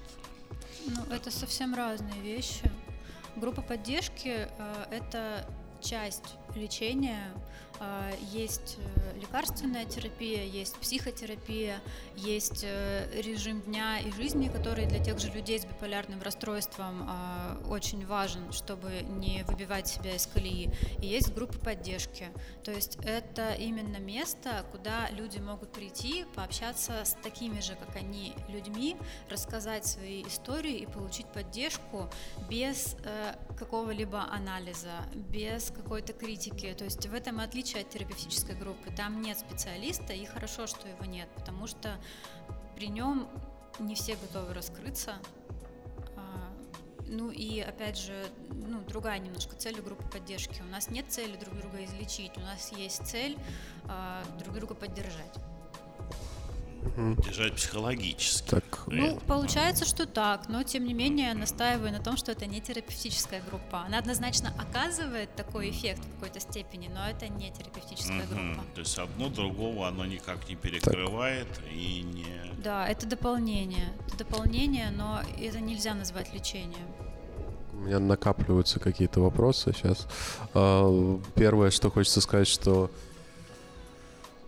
[0.88, 2.72] Ну, это совсем разные вещи.
[3.36, 5.48] Группа поддержки э, это
[5.82, 7.32] часть лечения
[7.80, 11.82] а, есть э, лекарственная терапия, есть психотерапия,
[12.16, 17.58] есть э, режим дня и жизни, который для тех же людей с биполярным расстройством а,
[17.70, 20.70] очень важен, чтобы не выбивать себя из колеи.
[21.02, 22.28] И есть группы поддержки.
[22.64, 28.34] То есть это именно место, куда люди могут прийти, пообщаться с такими же, как они,
[28.50, 28.96] людьми,
[29.30, 32.10] рассказать свои истории и получить поддержку
[32.50, 36.43] без э, какого-либо анализа, без какой-то критики.
[36.76, 38.92] То есть в этом отличие отличие от терапевтической группы.
[38.96, 41.98] Там нет специалиста, и хорошо, что его нет, потому что
[42.76, 43.28] при нем
[43.80, 45.16] не все готовы раскрыться.
[46.16, 46.52] А,
[47.08, 50.62] ну и опять же, ну, другая немножко цель группы поддержки.
[50.62, 53.38] У нас нет цели друг друга излечить, у нас есть цель
[53.86, 55.34] э, друг друга поддержать
[56.98, 58.50] держать психологически.
[58.50, 58.84] Так.
[58.88, 63.42] Ну, получается, что так, но тем не менее настаиваю на том, что это не терапевтическая
[63.50, 63.84] группа.
[63.86, 68.36] Она однозначно оказывает такой эффект в какой-то степени, но это не терапевтическая угу.
[68.36, 68.64] группа.
[68.76, 71.64] То есть одно другого оно никак не перекрывает так.
[71.72, 72.26] и не...
[72.64, 73.94] Да, это дополнение.
[74.08, 76.88] Это дополнение, но это нельзя назвать лечением.
[77.74, 80.08] У меня накапливаются какие-то вопросы сейчас.
[80.54, 82.92] А, первое, что хочется сказать, что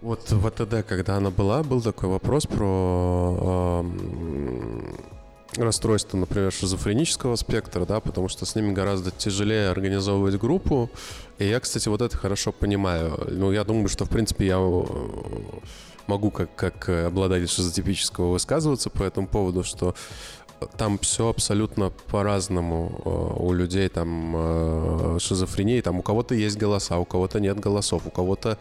[0.02, 3.84] вот в АТД, когда она была, был такой вопрос про
[5.58, 10.90] э, расстройство, например, шизофренического спектра, да, потому что с ними гораздо тяжелее организовывать группу.
[11.40, 13.20] И я, кстати, вот это хорошо понимаю.
[13.30, 14.84] Ну, я думаю, что, в принципе, я э,
[16.08, 19.96] могу как, как обладатель шизотипического высказываться по этому поводу, что
[20.78, 26.98] там все абсолютно по-разному э, у людей там э, шизофрении там у кого-то есть голоса
[26.98, 28.58] у кого-то нет голосов у кого-то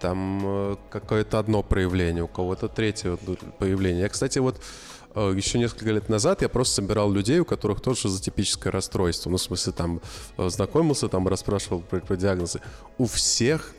[0.00, 3.16] там э, какое-то одно проявление, у кого-то третье
[3.58, 4.02] появление.
[4.02, 4.60] Я, кстати, вот
[5.14, 9.30] э, еще несколько лет назад я просто собирал людей, у которых тоже шизотипическое расстройство.
[9.30, 10.00] Ну, в смысле, там
[10.38, 12.60] э, знакомился, там расспрашивал про, про диагнозы.
[12.98, 13.74] У всех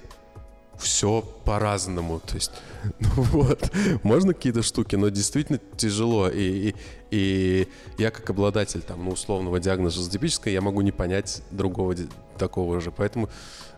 [0.77, 2.19] все по-разному.
[2.19, 2.51] То есть,
[2.99, 3.71] ну вот,
[4.03, 6.30] можно какие-то штуки, но действительно тяжело.
[6.30, 6.75] И, и,
[7.12, 11.95] и я как обладатель там, ну, условного диагноза шизотипического, я могу не понять другого
[12.38, 12.91] такого же.
[12.91, 13.30] Поэтому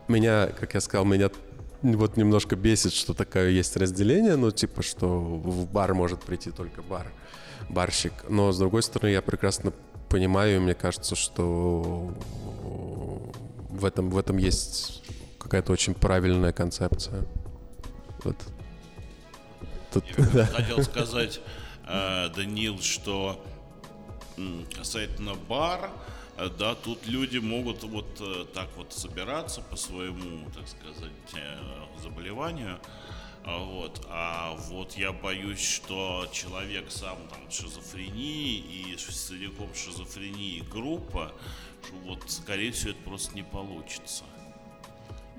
[0.08, 1.30] меня, как я сказал, меня
[1.82, 6.82] вот немножко бесит, что такое есть разделение, ну, типа, что в бар может прийти только
[6.82, 7.06] бар,
[7.68, 8.12] барщик.
[8.28, 9.72] Но, с другой стороны, я прекрасно
[10.08, 12.12] понимаю, и мне кажется, что
[13.70, 15.02] в этом, в этом есть
[15.38, 17.24] какая-то очень правильная концепция.
[18.24, 18.36] Вот.
[19.92, 20.46] Тут, я да.
[20.46, 21.40] хотел сказать,
[21.88, 23.42] э, Данил, что
[24.76, 25.90] касательно бара,
[26.48, 31.58] да, тут люди могут вот э, так вот собираться по своему, так сказать, э,
[32.02, 32.80] заболеванию,
[33.44, 41.32] а вот, а вот я боюсь, что человек сам там шизофрении и целиком шизофрении группа,
[42.04, 44.24] вот, скорее всего, это просто не получится.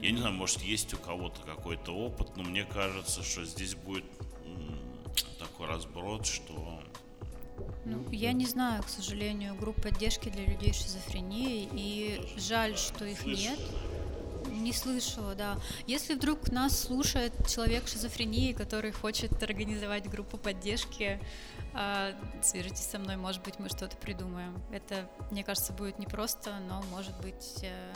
[0.01, 4.05] Я не знаю, может, есть у кого-то какой-то опыт, но мне кажется, что здесь будет
[5.37, 6.80] такой разброд, что
[7.85, 13.05] ну, я не знаю, к сожалению, групп поддержки для людей с шизофренией, и жаль, что
[13.05, 13.59] их нет.
[14.51, 15.57] Не слышала, да.
[15.87, 21.19] Если вдруг нас слушает человек с шизофренией, который хочет организовать группу поддержки,
[21.73, 22.13] э,
[22.43, 24.61] свяжитесь со мной, может быть, мы что-то придумаем.
[24.71, 27.93] Это, мне кажется, будет непросто, но, может быть, э,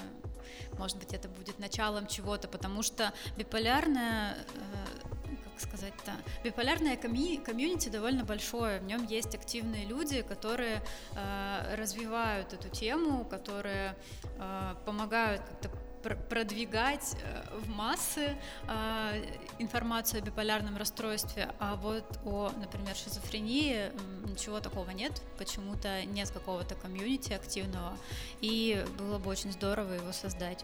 [0.77, 6.11] может быть, это будет началом чего-то, потому что биполярная э, как сказать-то,
[6.43, 10.81] биполярное комьюнити, комьюнити довольно большое, в нем есть активные люди, которые
[11.15, 13.95] э, развивают эту тему, которые
[14.37, 15.69] э, помогают как-то
[16.29, 18.37] продвигать э, в массы
[18.67, 19.25] э,
[19.59, 23.91] информацию о биполярном расстройстве, а вот о, например, шизофрении
[24.29, 27.97] ничего такого нет, почему-то нет какого-то комьюнити активного,
[28.41, 30.63] и было бы очень здорово его создать.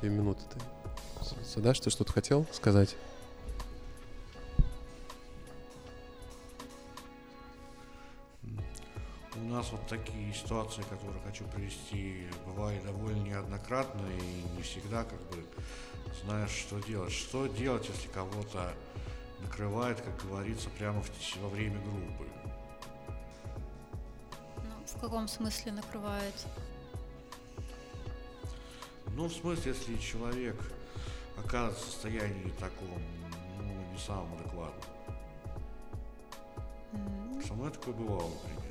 [0.00, 0.75] Две минуты ты.
[1.44, 2.96] Садаш, ты что-то хотел сказать?
[9.34, 15.20] У нас вот такие ситуации, которые хочу привести, бывали довольно неоднократно и не всегда как
[15.30, 15.44] бы
[16.24, 17.12] знаешь, что делать.
[17.12, 18.72] Что делать, если кого-то
[19.40, 21.10] накрывает, как говорится, прямо в,
[21.40, 22.26] во время группы?
[24.56, 26.34] Ну, в каком смысле накрывает?
[29.14, 30.56] Ну, в смысле, если человек
[31.36, 33.02] оказывается в состоянии таком,
[33.58, 34.84] ну, не самом адекватном.
[36.92, 37.46] Mm-hmm.
[37.46, 38.66] Со мной такое бывало, например.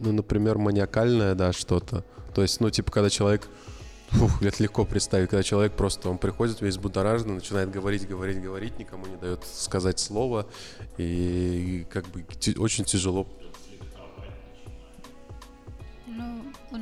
[0.00, 2.04] Ну, например, маниакальное, да, что-то.
[2.34, 3.48] То есть, ну, типа, когда человек
[4.10, 8.78] Фух, это легко представить, когда человек просто, он приходит весь будоражный, начинает говорить, говорить, говорить,
[8.78, 10.46] никому не дает сказать слово,
[10.96, 12.24] и как бы
[12.56, 13.26] очень тяжело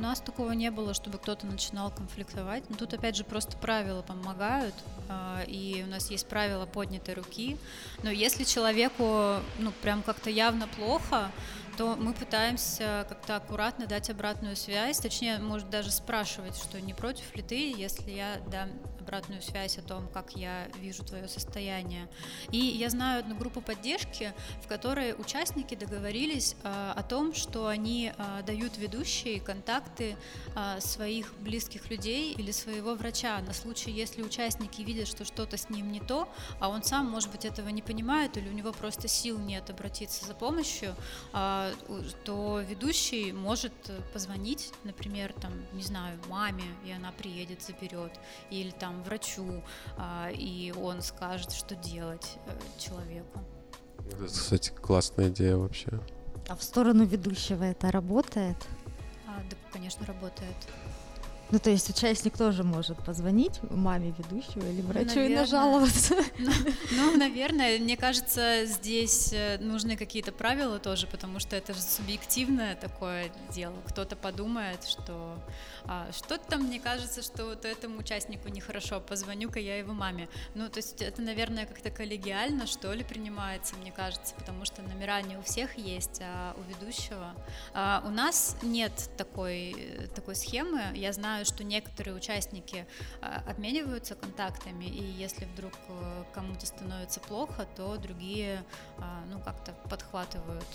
[0.07, 2.69] нас такого не было, чтобы кто-то начинал конфликтовать.
[2.69, 4.75] Но тут, опять же, просто правила помогают.
[5.09, 7.57] А, и у нас есть правила поднятой руки.
[8.03, 11.31] Но если человеку, ну, прям как-то явно плохо,
[11.77, 17.35] то мы пытаемся как-то аккуратно дать обратную связь, точнее, может даже спрашивать, что не против
[17.35, 18.69] ли ты, если я дам
[19.07, 22.09] обратную связь о том, как я вижу твое состояние.
[22.51, 28.11] И я знаю одну группу поддержки, в которой участники договорились э, о том, что они
[28.15, 30.17] э, дают ведущие контакты
[30.55, 35.69] э, своих близких людей или своего врача на случай, если участники видят, что что-то с
[35.69, 36.27] ним не то,
[36.59, 40.25] а он сам, может быть, этого не понимает или у него просто сил нет обратиться
[40.25, 40.95] за помощью,
[41.31, 43.73] то ведущий может
[44.13, 48.11] позвонить, например, там, не знаю, маме, и она приедет, заберет,
[48.49, 49.63] или там врачу,
[49.97, 53.39] а, и он скажет, что делать э, человеку.
[54.11, 55.99] Это, кстати, классная идея вообще.
[56.47, 58.57] А в сторону ведущего это работает?
[59.27, 60.55] А, да, конечно, работает.
[61.51, 65.29] Ну, то есть участник тоже может позвонить маме ведущего или врачу наверное.
[65.29, 66.15] и нажаловаться.
[66.39, 66.51] Ну,
[66.91, 72.75] ну, наверное, мне кажется, здесь э, нужны какие-то правила тоже, потому что это же субъективное
[72.75, 73.75] такое дело.
[73.85, 75.37] Кто-то подумает, что
[75.85, 80.27] а, что-то там мне кажется, что вот этому участнику нехорошо, позвоню-ка я его маме.
[80.53, 85.21] Ну, то есть это, наверное, как-то коллегиально, что ли, принимается, мне кажется, потому что номера
[85.21, 87.33] не у всех есть, а у ведущего.
[87.73, 90.81] А, у нас нет такой, такой схемы.
[90.93, 92.85] Я знаю, что некоторые участники
[93.21, 98.63] а, обмениваются контактами, и если вдруг э, кому-то становится плохо, то другие,
[98.97, 100.65] а, ну, как-то подхватывают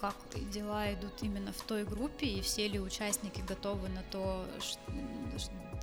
[0.00, 0.14] как
[0.50, 4.44] дела идут именно в той группе, и все ли участники готовы на то,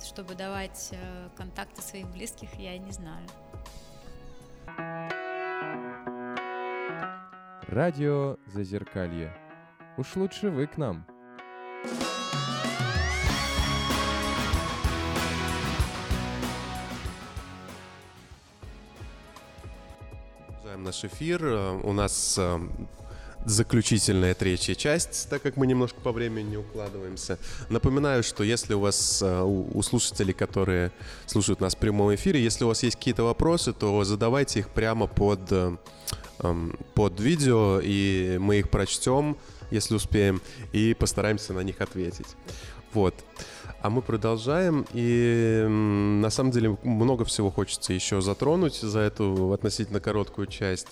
[0.04, 3.26] чтобы давать э, контакты своих близких, я не знаю.
[7.66, 9.34] Радио Зазеркалье.
[9.96, 11.06] Уж лучше вы к нам.
[20.82, 21.44] Наш эфир.
[21.44, 22.58] Э, у нас э,
[23.44, 27.38] заключительная третья часть, так как мы немножко по времени не укладываемся.
[27.70, 30.92] Напоминаю, что если у вас, э, у слушателей, которые
[31.26, 35.06] слушают нас в прямом эфире, если у вас есть какие-то вопросы, то задавайте их прямо
[35.06, 39.36] под, эм, под видео, и мы их прочтем,
[39.70, 40.42] если успеем,
[40.72, 42.36] и постараемся на них ответить.
[42.92, 43.14] Вот.
[43.80, 49.98] А мы продолжаем, и на самом деле много всего хочется еще затронуть за эту относительно
[49.98, 50.88] короткую часть.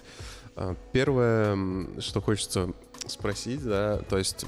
[0.56, 1.56] А, первое,
[2.00, 2.72] что хочется
[3.06, 4.44] спросить, да, то есть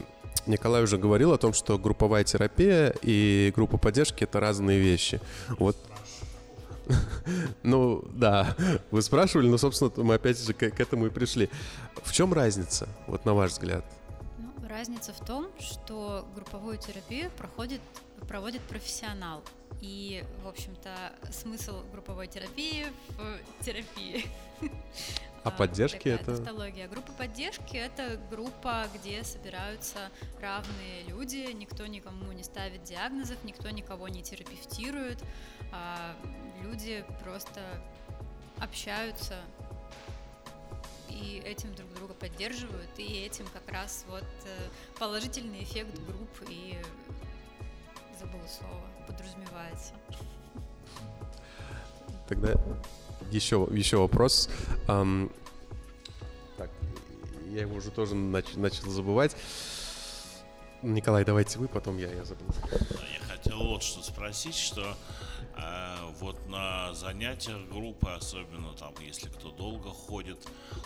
[0.46, 5.20] Николай уже говорил о том, что групповая терапия и группа поддержки это разные вещи.
[5.58, 5.76] Вот
[7.62, 8.56] ну, да,
[8.90, 11.48] вы спрашивали, но, собственно, мы опять же к, к этому и пришли.
[12.02, 13.84] В чем разница, вот на ваш взгляд?
[14.72, 17.82] Разница в том, что групповую терапию проходит,
[18.26, 19.42] проводит профессионал.
[19.82, 22.86] И, в общем-то, смысл групповой терапии
[23.18, 24.24] в терапии.
[25.44, 26.36] А поддержки это?
[26.36, 26.88] Тавтология.
[26.88, 34.08] Группа поддержки это группа, где собираются равные люди, никто никому не ставит диагнозов, никто никого
[34.08, 35.22] не терапевтирует,
[35.70, 36.16] а
[36.62, 37.60] люди просто
[38.58, 39.34] общаются
[41.12, 46.78] и этим друг друга поддерживают, и этим как раз вот э, положительный эффект групп и
[48.18, 49.92] забыла слово, подразумевается.
[52.28, 52.54] Тогда
[53.30, 54.48] еще, еще вопрос.
[54.86, 55.30] Um,
[56.56, 56.70] так,
[57.50, 59.36] я его уже тоже нач, начал забывать.
[60.82, 62.46] Николай, давайте вы, потом я, я забыл.
[62.70, 64.96] Я хотел вот что спросить, что
[65.54, 70.38] а вот на занятиях группы, особенно там, если кто долго ходит,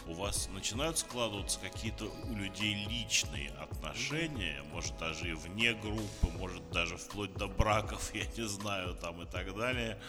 [0.07, 6.69] у вас начинают складываться какие-то у людей личные отношения, может даже и вне группы, может
[6.71, 10.01] даже вплоть до браков, я не знаю, там и так далее.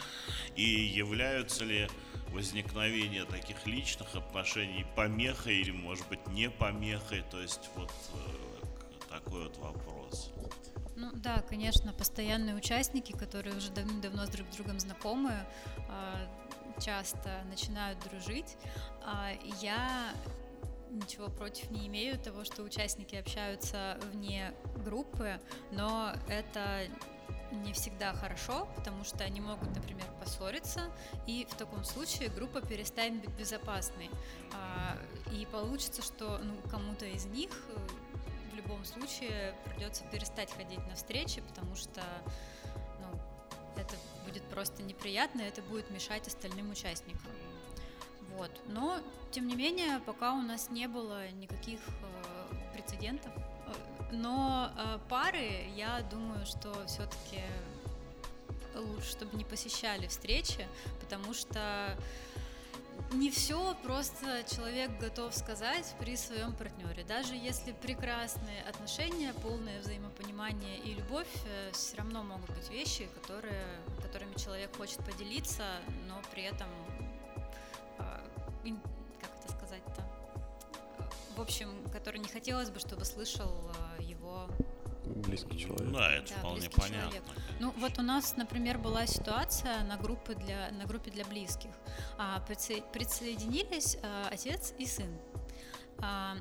[0.56, 1.88] И являются ли
[2.30, 7.24] возникновение таких личных отношений помехой или, может быть, не помехой?
[7.30, 10.32] То есть вот э, такой вот вопрос.
[10.98, 15.32] Ну да, конечно, постоянные участники, которые уже давно с друг другом знакомы,
[15.90, 16.28] а,
[16.80, 18.58] часто начинают дружить.
[19.06, 19.30] А,
[19.62, 20.12] я
[20.90, 25.40] ничего против не имею того, что участники общаются вне группы,
[25.72, 26.88] но это
[27.52, 30.82] не всегда хорошо, потому что они могут, например, поссориться,
[31.28, 34.10] и в таком случае группа перестанет быть безопасной.
[34.52, 34.98] А,
[35.32, 37.52] и получится, что ну, кому-то из них
[38.68, 42.02] любом случае придется перестать ходить на встречи, потому что
[43.00, 43.20] ну,
[43.78, 47.32] это будет просто неприятно, это будет мешать остальным участникам.
[48.36, 48.52] Вот.
[48.68, 49.00] Но,
[49.32, 53.32] тем не менее, пока у нас не было никаких э, прецедентов,
[54.12, 57.42] Но э, пары, я думаю, что все-таки
[58.76, 60.68] лучше, чтобы не посещали встречи,
[61.02, 61.98] потому что
[63.12, 67.04] не все просто человек готов сказать при своем партнере.
[67.04, 73.66] Даже если прекрасные отношения, полное взаимопонимание и любовь, э, все равно могут быть вещи, которые,
[74.02, 75.64] которыми человек хочет поделиться,
[76.08, 76.70] но при этом,
[78.00, 78.22] а,
[79.22, 80.04] как это сказать-то,
[81.36, 84.48] в общем, который не хотелось бы, чтобы слышал а, его
[85.16, 85.92] близкий человек.
[85.92, 87.00] Да, это да, вполне понятно.
[87.00, 87.24] человек.
[87.60, 91.72] Ну вот у нас, например, была ситуация на группе для на группе для близких.
[92.18, 95.18] А, присо- присоединились а, отец и сын.
[96.00, 96.38] А,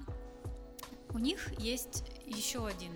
[1.10, 2.92] у них есть еще один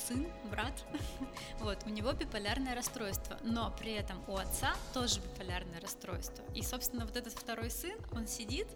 [0.00, 0.72] сын, брат,
[1.60, 6.44] вот, у него биполярное расстройство, но при этом у отца тоже биполярное расстройство.
[6.54, 8.66] И, собственно, вот этот второй сын, он сидит,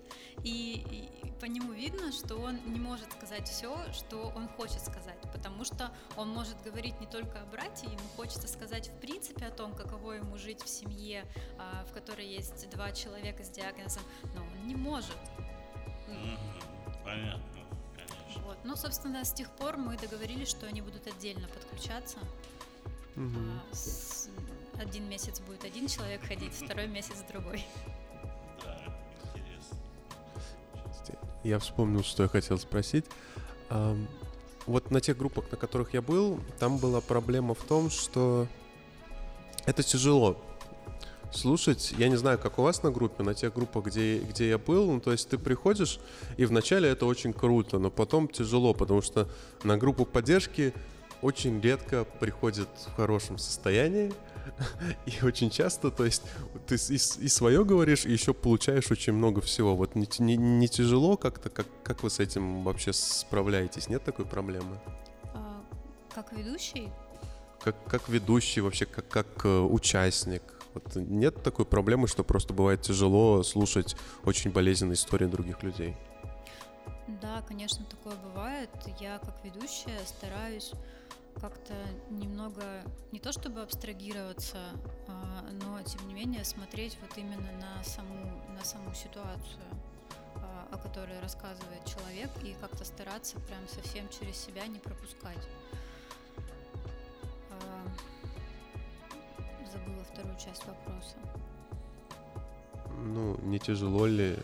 [0.43, 0.85] и,
[1.25, 5.65] и по нему видно, что он не может сказать все, что он хочет сказать, потому
[5.65, 9.75] что он может говорить не только о брате, ему хочется сказать в принципе о том,
[9.75, 11.25] каково ему жить в семье,
[11.59, 14.03] а, в которой есть два человека с диагнозом,
[14.35, 15.17] но он не может.
[17.05, 17.54] Понятно.
[18.65, 22.19] Ну, собственно, с тех пор мы договорились, что они будут отдельно подключаться.
[23.17, 24.29] А, с-
[24.81, 27.65] Один месяц будет один человек ходить, второй месяц другой.
[28.65, 28.77] Да,
[29.35, 29.77] интересно.
[31.45, 33.05] Я вспомнил, что я хотел спросить.
[34.67, 38.49] Вот на тех группах, на которых я был, там была проблема в том, что
[39.67, 40.41] это тяжело
[41.37, 41.95] слушать.
[41.99, 44.91] Я не знаю, как у вас на группе, на тех группах, где, где я был.
[44.93, 45.99] Ну, то есть ты приходишь,
[46.37, 49.29] и вначале это очень круто, но потом тяжело, потому что
[49.63, 50.73] на группу поддержки
[51.23, 54.13] очень редко приходят в хорошем состоянии.
[55.07, 56.23] И очень часто, то есть,
[56.67, 59.75] ты и, и свое говоришь, и еще получаешь очень много всего.
[59.75, 63.89] Вот не, не- не тяжело как-то, как, как вы с этим вообще справляетесь?
[63.89, 64.79] Нет такой проблемы?
[65.33, 65.63] А,
[66.15, 66.91] Как ведущий,
[67.63, 70.43] Как, как ведущий, вообще как, как э, участник?
[70.75, 75.97] Вот нет такой проблемы, что просто бывает тяжело слушать очень болезненные истории других людей?
[77.25, 78.71] да, конечно, такое бывает.
[79.01, 80.73] Я как ведущая стараюсь
[81.41, 81.75] как-то
[82.11, 82.63] немного,
[83.13, 84.59] не то чтобы абстрагироваться,
[85.09, 89.65] а, но тем не менее смотреть вот именно на саму, на саму ситуацию,
[90.37, 95.49] а, о которой рассказывает человек, и как-то стараться прям совсем через себя не пропускать.
[100.05, 101.17] Забыла вторую часть вопроса.
[102.99, 104.37] Ну, не тяжело ли?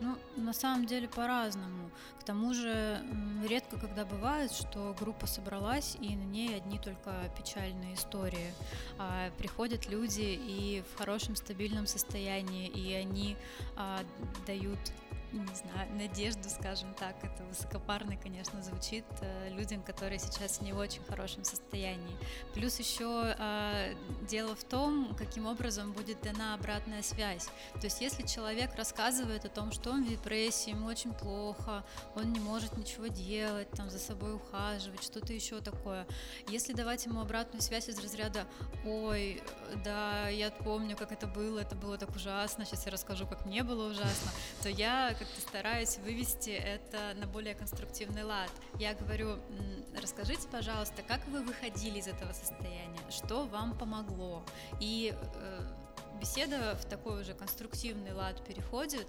[0.00, 1.90] Ну, на самом деле по-разному.
[2.20, 3.02] К тому же
[3.48, 8.52] редко когда бывает, что группа собралась и на ней одни только печальные истории.
[8.98, 13.36] А приходят люди и в хорошем стабильном состоянии, и они
[13.76, 14.00] а,
[14.46, 14.78] дают
[15.32, 20.72] не знаю, надежду, скажем так, это высокопарно, конечно, звучит э, людям, которые сейчас в не
[20.72, 22.16] очень хорошем состоянии.
[22.54, 23.94] Плюс еще э,
[24.28, 27.48] дело в том, каким образом будет дана обратная связь.
[27.74, 32.32] То есть, если человек рассказывает о том, что он в депрессии, ему очень плохо, он
[32.32, 36.06] не может ничего делать, там за собой ухаживать, что-то еще такое.
[36.48, 38.46] Если давать ему обратную связь из разряда
[38.84, 39.42] «Ой,
[39.84, 43.62] да, я помню, как это было, это было так ужасно, сейчас я расскажу, как мне
[43.62, 44.30] было ужасно»,
[44.62, 48.50] то я как-то стараюсь вывести это на более конструктивный лад.
[48.78, 54.44] Я говорю, «М, расскажите, пожалуйста, как вы выходили из этого состояния, что вам помогло.
[54.80, 55.60] И э,
[56.20, 59.08] беседа в такой уже конструктивный лад переходит,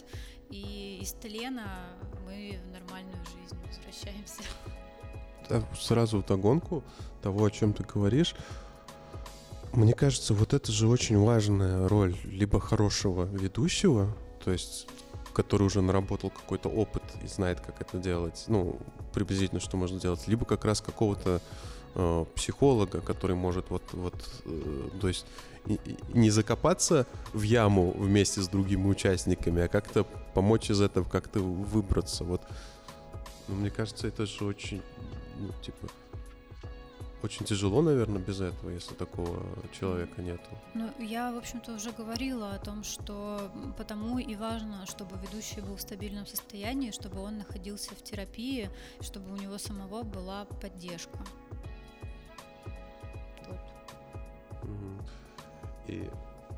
[0.50, 1.90] и из тлена
[2.26, 4.42] мы в нормальную жизнь возвращаемся.
[5.48, 6.84] Да, Сразу в догонку
[7.22, 8.36] того, о чем ты говоришь.
[9.74, 14.88] Мне кажется, вот это же очень важная роль либо хорошего ведущего, то есть
[15.34, 18.78] который уже наработал какой-то опыт и знает, как это делать, ну,
[19.14, 21.42] приблизительно, что можно делать, либо как раз какого-то
[21.96, 24.14] э, психолога, который может вот, вот
[24.46, 25.26] э, то есть
[25.66, 30.04] и- и не закопаться в яму вместе с другими участниками, а как-то
[30.34, 32.24] помочь из этого как-то выбраться.
[32.24, 32.42] Вот,
[33.48, 34.82] ну, мне кажется, это же очень,
[35.40, 35.88] ну, типа,
[37.24, 39.44] очень тяжело, наверное, без этого, если такого
[39.78, 40.50] человека нету.
[40.74, 45.76] Ну, я, в общем-то, уже говорила о том, что потому и важно, чтобы ведущий был
[45.76, 48.70] в стабильном состоянии, чтобы он находился в терапии,
[49.02, 51.20] чтобы у него самого была поддержка.
[54.64, 55.02] Мгм.
[55.88, 56.10] И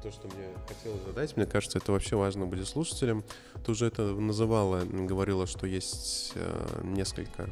[0.03, 3.23] то, что мне хотелось задать, мне кажется, это вообще важно будет слушателям.
[3.65, 7.49] Ты уже это называла, говорила, что есть э, несколько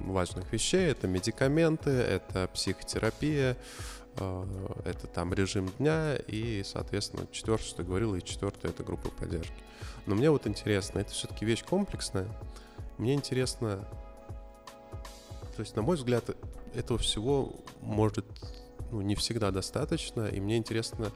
[0.00, 0.90] важных вещей.
[0.90, 3.56] Это медикаменты, это психотерапия,
[4.20, 4.46] Э,
[4.84, 9.52] это там режим дня и, соответственно, четвертое, что говорил, и четвертое это группа поддержки.
[10.06, 12.28] Но мне вот интересно, это все-таки вещь комплексная.
[12.96, 13.88] Мне интересно,
[15.56, 16.24] то есть, на мой взгляд,
[16.74, 18.26] этого всего может
[18.90, 21.12] ну, не всегда достаточно, и мне интересно,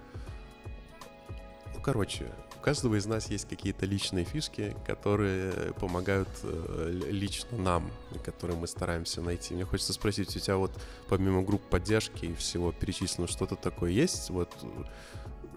[1.74, 2.26] ну, короче,
[2.62, 7.90] каждого из нас есть какие-то личные фишки, которые помогают э, лично нам,
[8.24, 9.54] которые мы стараемся найти.
[9.54, 10.72] Мне хочется спросить, у тебя вот
[11.08, 14.50] помимо групп поддержки и всего перечислено, что-то такое есть, вот,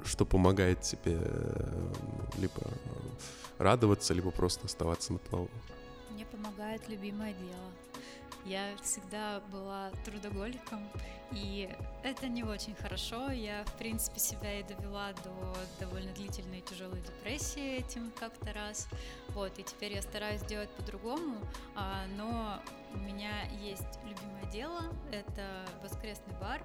[0.04, 1.94] что помогает тебе э,
[2.38, 2.62] либо
[3.58, 5.50] радоваться, либо просто оставаться на плаву?
[6.12, 7.72] Мне помогает любимое дело.
[8.46, 10.88] Я всегда была трудоголиком,
[11.32, 11.68] и
[12.04, 13.32] это не очень хорошо.
[13.32, 18.88] Я, в принципе, себя и довела до довольно длительной тяжелой депрессии этим как-то раз.
[19.30, 21.38] Вот, и теперь я стараюсь сделать по-другому,
[21.76, 22.62] а, но
[22.94, 26.62] у меня есть любимое дело, это воскресный бар,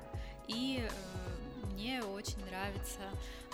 [0.47, 3.01] и э, мне очень нравится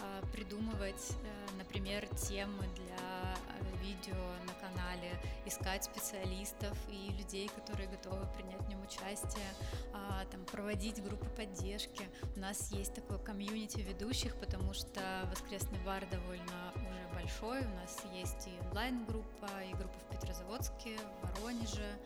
[0.00, 3.36] э, придумывать, э, например, темы для
[3.82, 4.16] видео
[4.46, 5.10] на канале,
[5.44, 9.48] искать специалистов и людей, которые готовы принять в нем участие,
[9.94, 12.08] э, там, проводить группы поддержки.
[12.34, 15.00] У нас есть такое комьюнити ведущих, потому что
[15.30, 17.60] воскресный бар довольно уже большой.
[17.60, 21.98] У нас есть и онлайн-группа, и группа в Петрозаводске, в Воронеже.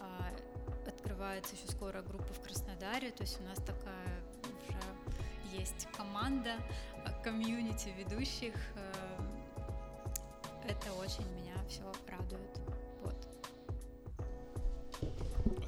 [0.00, 0.52] Э,
[0.86, 6.56] открывается еще скоро группа в Краснодаре, то есть у нас такая уже есть команда,
[7.04, 8.54] э, комьюнити ведущих.
[10.64, 12.60] Э, это очень меня все радует.
[13.02, 13.28] Вот.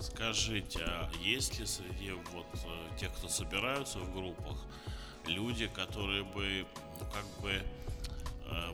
[0.01, 4.57] Скажите, а есть ли среди вот э, тех, кто собираются в группах,
[5.27, 6.67] люди, которые бы,
[7.01, 7.63] ну, как бы,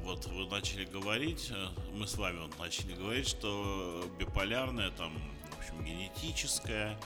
[0.01, 1.53] вот вы начали говорить,
[1.93, 5.13] мы с вами вот начали говорить, что биполярное там,
[5.53, 6.99] в общем, генетическое,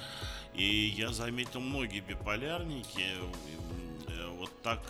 [0.55, 3.05] и я заметил многие биполярники,
[4.39, 4.81] вот так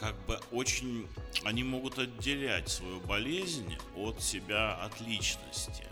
[0.00, 1.06] как бы очень
[1.44, 5.84] они могут отделять свою болезнь от себя, от личности.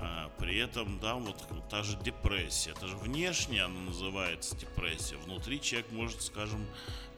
[0.00, 1.36] А, при этом, да, вот
[1.68, 5.16] та же депрессия, это же внешне она называется депрессия.
[5.16, 6.64] Внутри человек может, скажем,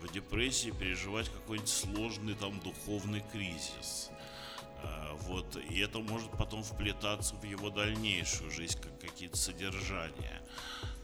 [0.00, 4.10] в депрессии переживать какой-нибудь сложный там духовный кризис.
[4.82, 10.40] А, вот, и это может потом вплетаться в его дальнейшую жизнь, как какие-то содержания.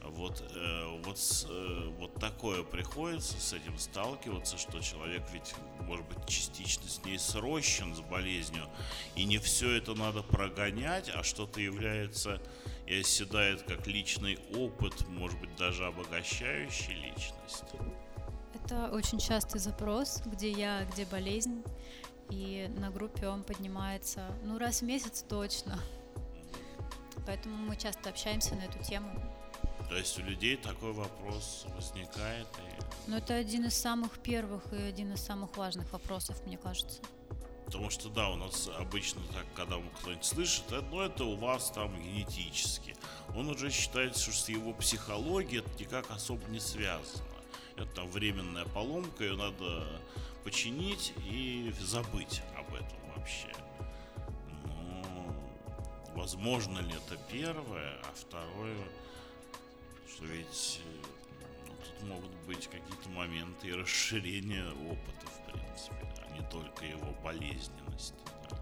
[0.04, 6.26] Вот, э, вот, э, вот такое приходится с этим сталкиваться, что человек ведь, может быть,
[6.26, 8.68] частично с ней срощен с болезнью,
[9.14, 12.40] и не все это надо прогонять, а что-то является
[12.86, 17.64] и оседает как личный опыт, может быть, даже обогащающий личность.
[18.64, 21.62] Это очень частый запрос, где я, где болезнь,
[22.28, 25.78] и на группе он поднимается, ну, раз в месяц точно.
[27.26, 29.10] Поэтому мы часто общаемся на эту тему.
[29.92, 32.46] То есть у людей такой вопрос возникает.
[32.56, 33.10] И...
[33.10, 37.02] Ну, это один из самых первых и один из самых важных вопросов, мне кажется.
[37.66, 41.70] Потому что, да, у нас обычно так, когда кто-нибудь слышит, это, ну, это у вас
[41.72, 42.96] там генетически.
[43.36, 47.28] Он уже считает, что с его психологией это никак особо не связано.
[47.76, 50.00] Это там временная поломка, ее надо
[50.42, 53.52] починить и забыть об этом вообще.
[54.64, 55.36] Но
[56.14, 58.78] возможно ли это первое, а второе
[60.22, 61.06] что ведь э,
[61.66, 67.14] ну, тут могут быть какие-то моменты и расширения опыта, в принципе, а не только его
[67.22, 68.14] болезненности.
[68.50, 68.56] Да.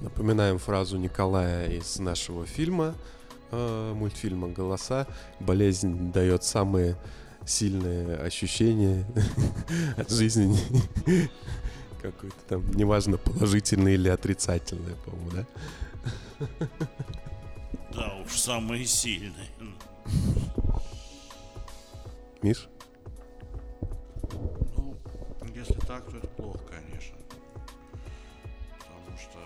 [0.00, 2.94] Напоминаем фразу Николая из нашего фильма,
[3.50, 5.06] э, мультфильма «Голоса».
[5.40, 6.96] Болезнь дает самые
[7.46, 9.06] сильные ощущения
[9.96, 10.58] от жизни.
[12.02, 16.68] Какой-то там, неважно, положительный или отрицательный, по-моему, да?
[17.96, 19.48] Да уж, самые сильные.
[22.42, 22.68] Миш?
[24.32, 24.94] Ну,
[25.54, 27.16] если так, то это плохо, конечно.
[28.78, 29.38] Потому что,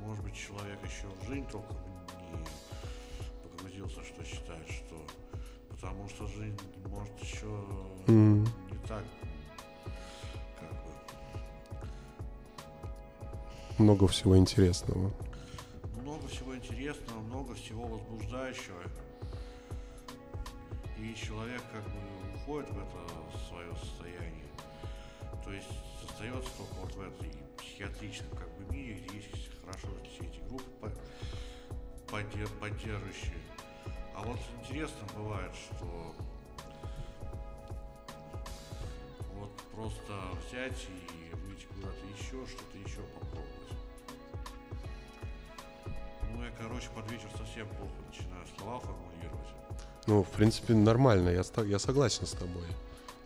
[0.00, 1.76] может быть, человек еще в жизнь толком
[2.32, 5.00] не погрузился, что считает, что...
[5.70, 6.58] Потому что жизнь
[6.88, 7.46] может еще
[8.06, 8.48] mm.
[8.72, 9.04] не так.
[13.78, 15.12] Много всего интересного
[22.44, 24.48] уходит в это свое состояние.
[25.44, 25.68] То есть
[26.06, 30.92] остается только вот в этой психиатричном как бы мире, где есть хорошо все эти группы
[32.60, 33.38] поддерживающие.
[34.14, 36.14] А вот интересно бывает, что
[39.34, 40.12] вот просто
[40.46, 43.50] взять и выйти куда-то еще, что-то еще попробовать.
[46.30, 49.48] Ну, я короче, под вечер совсем плохо начинаю слова формулировать.
[50.06, 52.64] Ну, в принципе, нормально, я, я согласен с тобой.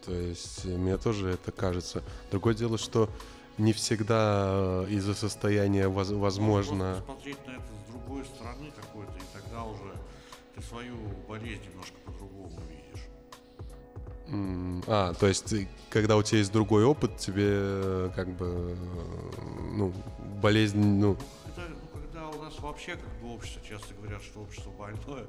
[0.05, 2.03] То есть э, мне тоже это кажется.
[2.31, 3.11] Другое дело, что
[3.59, 6.75] не всегда э, из-за состояния воз, возможно...
[6.75, 9.93] Можно посмотреть на это с другой стороны какой-то, и тогда уже
[10.55, 10.95] ты свою
[11.29, 13.05] болезнь немножко по-другому видишь.
[14.87, 15.55] А, то есть,
[15.91, 18.77] когда у тебя есть другой опыт, тебе э, как бы,
[19.73, 19.93] ну,
[20.41, 21.17] болезнь, ну...
[21.45, 25.27] Когда, ну, когда у нас вообще как бы общество, часто говорят, что общество больное,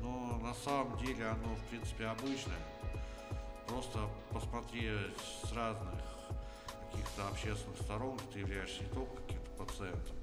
[0.00, 2.58] но на самом деле оно, в принципе, обычное.
[3.66, 3.98] Просто
[4.30, 6.00] посмотреть с разных
[6.90, 10.16] каких-то общественных сторон, ты являешься не только каким-то пациентом,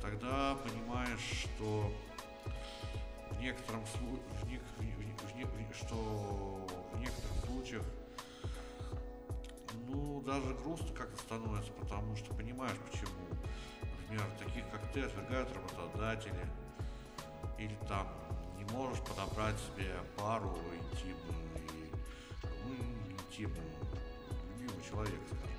[0.00, 1.90] тогда понимаешь, что
[3.30, 4.60] в некотором случае,
[5.74, 7.82] что в некоторых случаях
[9.88, 13.10] ну, даже грустно как-то становится, потому что понимаешь, почему.
[13.82, 16.46] Например, таких как ты отвергают работодатели,
[17.64, 18.06] или там
[18.56, 20.56] не можешь подобрать себе пару
[20.92, 21.90] интимную, и,
[22.66, 22.74] ну,
[23.12, 23.72] интимную,
[24.52, 25.58] любимого человека, скажем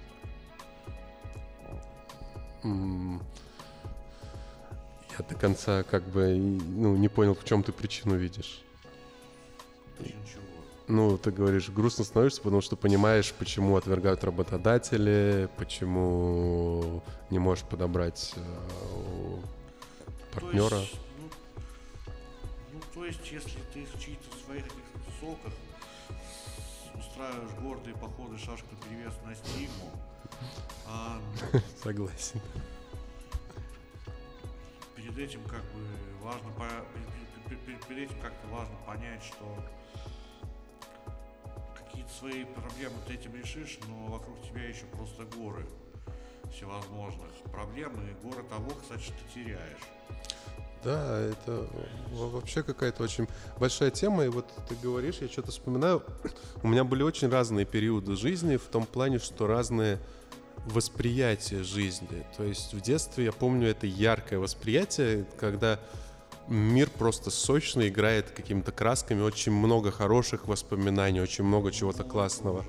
[2.64, 3.36] так.
[5.18, 8.62] Я до конца как бы ну, не понял, в чем ты причину видишь.
[9.98, 10.42] Причину чего?
[10.88, 17.02] Ну, ты говоришь, грустно становишься, потому что понимаешь, почему отвергают работодатели, почему
[17.32, 18.42] не можешь подобрать э,
[20.34, 20.70] партнера.
[20.70, 21.05] То есть,
[23.06, 24.66] то есть, если ты в чьих-то своих
[25.20, 25.54] соках
[26.96, 29.92] устраиваешь гордые походы шашку перевес на стигму,
[30.88, 31.22] а
[31.84, 32.42] Согласен.
[34.96, 35.88] перед этим как бы
[36.24, 36.52] важно
[37.48, 39.64] перед- перед этим как-то важно понять, что
[41.78, 45.68] какие-то свои проблемы ты этим решишь, но вокруг тебя еще просто горы
[46.52, 49.82] всевозможных проблем и горы того, кстати, что ты теряешь.
[50.86, 51.68] Да, это
[52.12, 53.28] во- вообще какая-то очень
[53.60, 54.24] большая тема.
[54.24, 56.04] И вот ты говоришь, я что-то вспоминаю.
[56.64, 59.98] У меня были очень разные периоды жизни в том плане, что разные
[60.68, 62.24] восприятия жизни.
[62.38, 65.80] То есть в детстве я помню это яркое восприятие, когда
[66.48, 72.64] мир просто сочно играет какими-то красками, очень много хороших воспоминаний, очень много чего-то классного.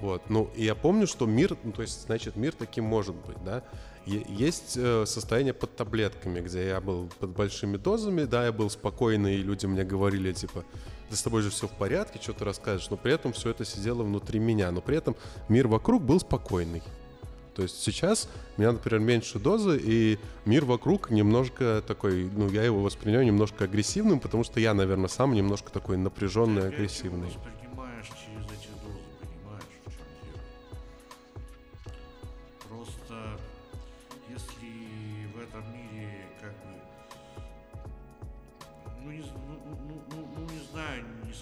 [0.00, 0.28] Вот.
[0.28, 3.62] Ну, и я помню, что мир, ну, то есть, значит, мир таким может быть, да.
[4.06, 9.36] Есть э, состояние под таблетками, где я был под большими дозами, да, я был спокойный,
[9.36, 10.64] и люди мне говорили, типа,
[11.08, 13.64] да с тобой же все в порядке, что ты расскажешь, но при этом все это
[13.64, 15.16] сидело внутри меня, но при этом
[15.48, 16.82] мир вокруг был спокойный.
[17.54, 22.64] То есть сейчас у меня, например, меньше дозы, и мир вокруг немножко такой, ну, я
[22.64, 27.30] его воспринимаю немножко агрессивным, потому что я, наверное, сам немножко такой напряженный, агрессивный.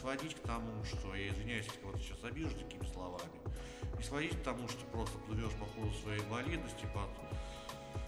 [0.03, 3.39] Сводить к тому, что я извиняюсь, если кого-то сейчас обижу такими словами,
[3.97, 7.09] не сводить к тому, что просто плывешь по ходу своей инвалидности под,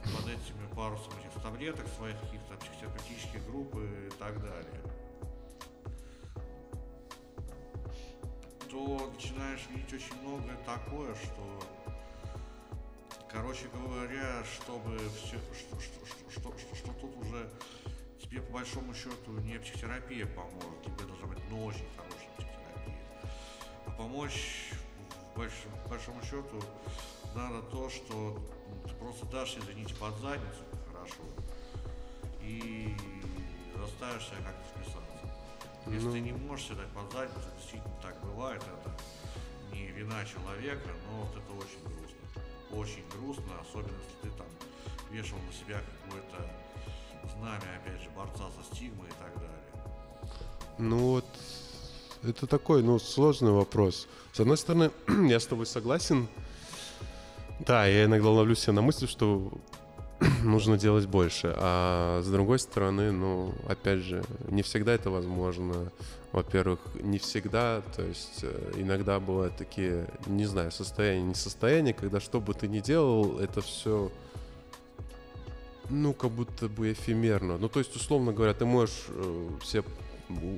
[0.02, 4.82] под этими парусом этих таблеток, своих каких-то психотерапевтических групп и так далее.
[8.68, 11.62] то начинаешь видеть очень многое такое, что,
[13.30, 17.48] короче говоря, чтобы все, что, что, что, что, что, что тут уже
[18.34, 22.98] тебе по большому счету не психотерапия поможет, тебе должна быть ну, очень хорошая психотерапия.
[23.86, 24.70] А помочь
[25.34, 26.60] по большому счету
[27.34, 31.22] надо то, что ну, ты просто дашь, извините, под задницу хорошо
[32.42, 32.96] и
[33.76, 35.36] заставишь себя как-то вписаться.
[35.86, 36.12] Если Ну.
[36.12, 38.96] ты не можешь себя дать под задницу, действительно так бывает, это
[39.72, 42.42] не вина человека, но вот это очень грустно.
[42.72, 44.46] Очень грустно, особенно если ты там
[45.12, 46.63] вешал на себя какое-то
[47.28, 49.54] знамя, опять же, борца со стигмой и так далее.
[50.78, 51.24] Ну вот,
[52.22, 54.08] это такой, ну, сложный вопрос.
[54.32, 54.90] С одной стороны,
[55.28, 56.28] я с тобой согласен.
[57.60, 59.52] Да, я иногда ловлю себя на мысли, что
[60.42, 61.54] нужно делать больше.
[61.56, 65.92] А с другой стороны, ну, опять же, не всегда это возможно.
[66.32, 72.18] Во-первых, не всегда, то есть э, иногда бывают такие, не знаю, состояния, не состояния, когда
[72.18, 74.10] что бы ты ни делал, это все
[75.90, 77.58] ну, как будто бы эфемерно.
[77.58, 79.84] Ну, то есть, условно говоря, ты можешь э, себе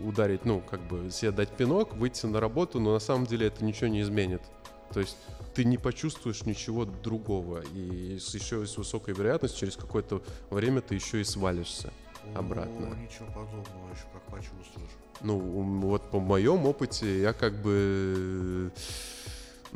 [0.05, 3.65] ударить, ну, как бы себе дать пинок, выйти на работу, но на самом деле это
[3.65, 4.43] ничего не изменит.
[4.93, 5.17] То есть
[5.55, 7.63] ты не почувствуешь ничего другого.
[7.75, 11.93] И с еще с высокой вероятностью через какое-то время ты еще и свалишься
[12.35, 12.93] обратно.
[12.93, 14.91] О, ничего подобного еще как почувствуешь.
[15.23, 18.71] Ну, вот по моем опыте я как бы...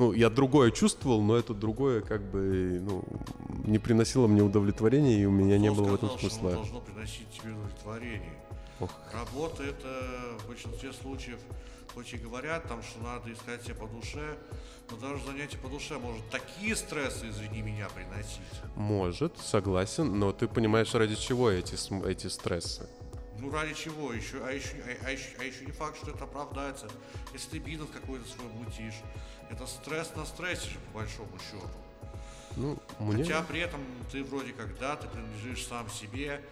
[0.01, 3.05] Ну, я другое чувствовал, но это другое как бы, ну,
[3.67, 6.49] не приносило мне удовлетворения, и у меня не Кто было в этом сказал, что смысла.
[6.49, 8.33] оно должно приносить тебе удовлетворение.
[8.81, 8.91] Ох.
[9.13, 11.39] Работа это в большинстве случаев,
[11.95, 14.39] хоть и говорят там, что надо искать себе по душе,
[14.91, 18.41] но даже занятие по душе может такие стрессы, извини меня, приносить.
[18.77, 21.77] Может, согласен, но ты понимаешь, ради чего эти,
[22.07, 22.89] эти стрессы?
[23.41, 24.45] Ну ради чего еще?
[24.45, 26.91] А еще, а, а еще, а еще не факт, что это оправдается.
[27.33, 29.01] Если ты бизнес какой-то свой мутишь,
[29.51, 31.67] это стресс на стрессе же, по большому счету.
[32.57, 33.25] Ну, мне...
[33.25, 33.81] Хотя при этом
[34.13, 36.45] ты вроде как, да, ты принадлежишь сам себе,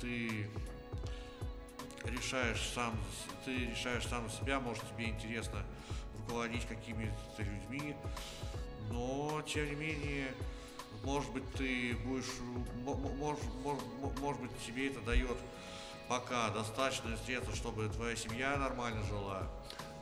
[0.00, 0.48] ты
[2.04, 2.94] решаешь сам,
[3.44, 5.64] ты решаешь сам себя, может тебе интересно
[6.18, 7.96] руководить какими-то людьми,
[8.90, 10.28] но тем не менее,
[11.02, 12.26] может быть ты будешь,
[12.84, 13.84] мо- мо- может, может,
[14.20, 15.36] может быть тебе это дает
[16.10, 19.42] пока достаточно средств, чтобы твоя семья нормально жила,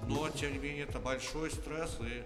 [0.07, 2.23] но тем не менее это большой стресс и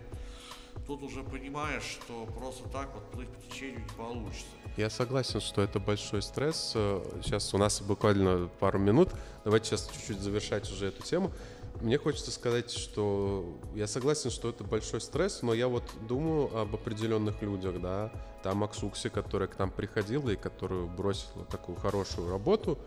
[0.86, 4.46] тут уже понимаешь, что просто так вот плыть по течению не получится.
[4.76, 6.72] Я согласен, что это большой стресс.
[6.76, 9.10] Э, Сейчас у нас буквально пару минут.
[9.44, 11.32] Давайте сейчас чуть-чуть завершать уже эту тему.
[11.80, 16.72] Мне хочется сказать, что я согласен, что это большой стресс, но я вот думаю об
[16.74, 18.12] определенных людях, да.
[18.44, 22.78] Там Аксукси, которая к нам приходила и которую бросила такую хорошую работу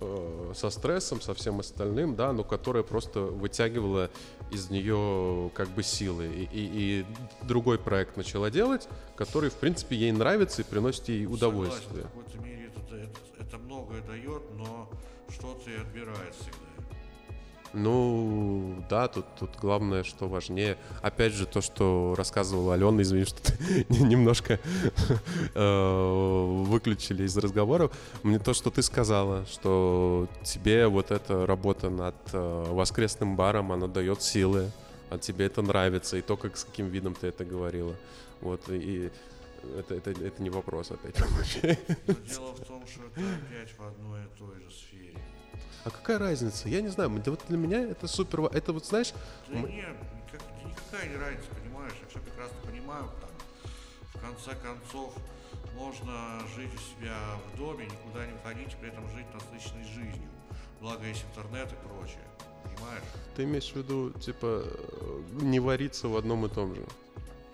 [0.00, 4.10] э, со стрессом, со всем остальным, да, но которая просто вытягивала
[4.50, 6.26] из нее как бы силы.
[6.26, 6.70] И, и-
[7.00, 7.06] и
[7.42, 12.04] другой проект начала делать, который, в принципе, ей нравится и приносит ей удовольствие.
[12.04, 14.88] Согласен, в какой-то мере это, это, это многое дает, но
[15.30, 16.65] что-то и отбирает всегда.
[17.76, 20.78] Ну, да, тут, тут главное, что важнее.
[21.02, 23.52] Опять же, то, что рассказывала Алена, извини, что
[23.90, 24.58] немножко
[25.54, 27.94] э, выключили из разговоров.
[28.22, 33.88] Мне то, что ты сказала, что тебе вот эта работа над э, воскресным баром, она
[33.88, 34.70] дает силы,
[35.10, 37.94] а тебе это нравится, и то, как с каким видом ты это говорила.
[38.40, 39.10] Вот, и
[39.78, 41.16] это, это, это не вопрос опять.
[41.16, 44.65] Дело в том, что это опять в одной и той же.
[45.86, 46.68] А какая разница?
[46.68, 48.40] Я не знаю, да вот для меня это супер...
[48.46, 49.12] Это вот, знаешь,
[49.46, 49.94] Да Мы- нет,
[50.26, 51.92] никак- никакая не разница, понимаешь?
[52.02, 53.04] Я все прекрасно понимаю.
[53.20, 53.30] Там,
[54.14, 55.14] в конце концов,
[55.76, 57.14] можно жить у себя
[57.54, 60.28] в доме, никуда не выходить, и при этом жить насыщенной жизнью.
[60.80, 62.24] Благо есть интернет и прочее.
[62.64, 63.04] Понимаешь?
[63.36, 66.84] Ты имеешь в виду, типа, э, не вариться в одном и том же?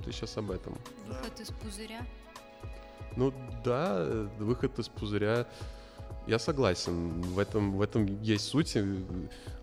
[0.07, 0.79] Ты сейчас об этом.
[1.07, 2.01] Выход из пузыря.
[3.15, 5.47] Ну да, э, выход из пузыря.
[6.27, 7.21] Я согласен.
[7.23, 8.77] В этом, в этом есть суть.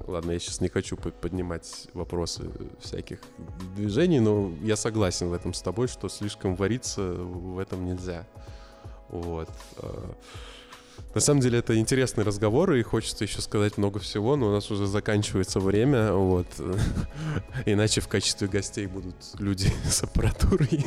[0.07, 2.49] Ладно, я сейчас не хочу под- поднимать вопросы
[2.79, 3.19] всяких
[3.75, 8.25] движений, но я согласен в этом с тобой, что слишком вариться в этом нельзя.
[9.09, 9.49] Вот.
[9.77, 10.11] Э,
[11.15, 14.69] На самом деле это интересный разговор, и хочется еще сказать много всего, но у нас
[14.69, 16.47] уже заканчивается время, вот.
[17.65, 20.85] Иначе в качестве гостей будут люди с аппаратурой.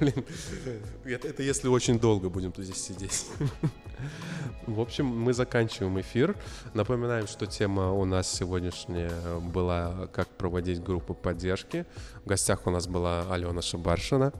[0.00, 0.24] Блин,
[1.04, 3.26] это, если очень долго будем здесь сидеть.
[4.66, 6.36] В общем, мы заканчиваем эфир.
[6.74, 11.86] Напоминаем, что тема у нас сегодняшняя была «Как проводить группы поддержки».
[12.24, 14.32] В гостях у нас была Алена Шабаршина.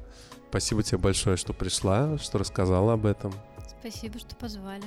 [0.51, 3.33] Спасибо тебе большое, что пришла, что рассказала об этом.
[3.81, 4.85] Спасибо, что позвали.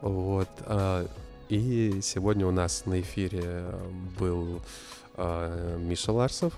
[0.00, 0.48] Вот.
[0.66, 1.06] а,
[1.48, 3.64] И сегодня у нас на эфире
[4.18, 4.60] был
[5.14, 6.52] а, Миша Ларсов,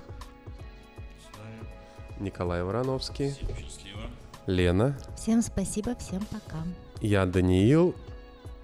[2.20, 4.00] Николай Вороновский, Всем счастливо.
[4.46, 6.58] Лена, Всем спасибо, всем пока.
[7.00, 7.94] я Даниил.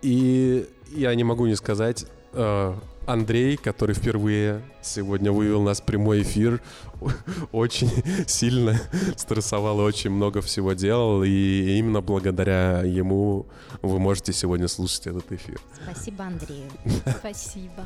[0.03, 2.75] И я не могу не сказать, э,
[3.07, 6.61] Андрей, который впервые сегодня вывел нас в прямой эфир,
[7.53, 7.91] очень
[8.27, 8.79] сильно
[9.17, 11.23] стрессовал и очень много всего делал.
[11.23, 13.47] И именно благодаря ему
[13.83, 15.61] вы можете сегодня слушать этот эфир.
[15.83, 16.69] Спасибо Андрею.
[17.19, 17.85] Спасибо.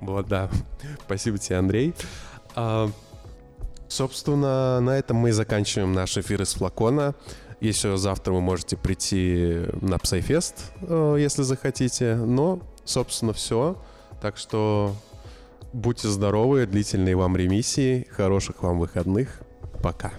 [0.00, 0.50] Вот, да.
[1.06, 1.94] Спасибо тебе, Андрей.
[3.88, 7.14] Собственно, на этом мы и заканчиваем наш эфир из флакона.
[7.60, 12.16] Еще завтра вы можете прийти на Psyfest, э, если захотите.
[12.16, 13.82] Но, собственно, все.
[14.20, 14.94] Так что
[15.72, 19.40] будьте здоровы, длительной вам ремиссии, хороших вам выходных.
[19.82, 20.12] Пока.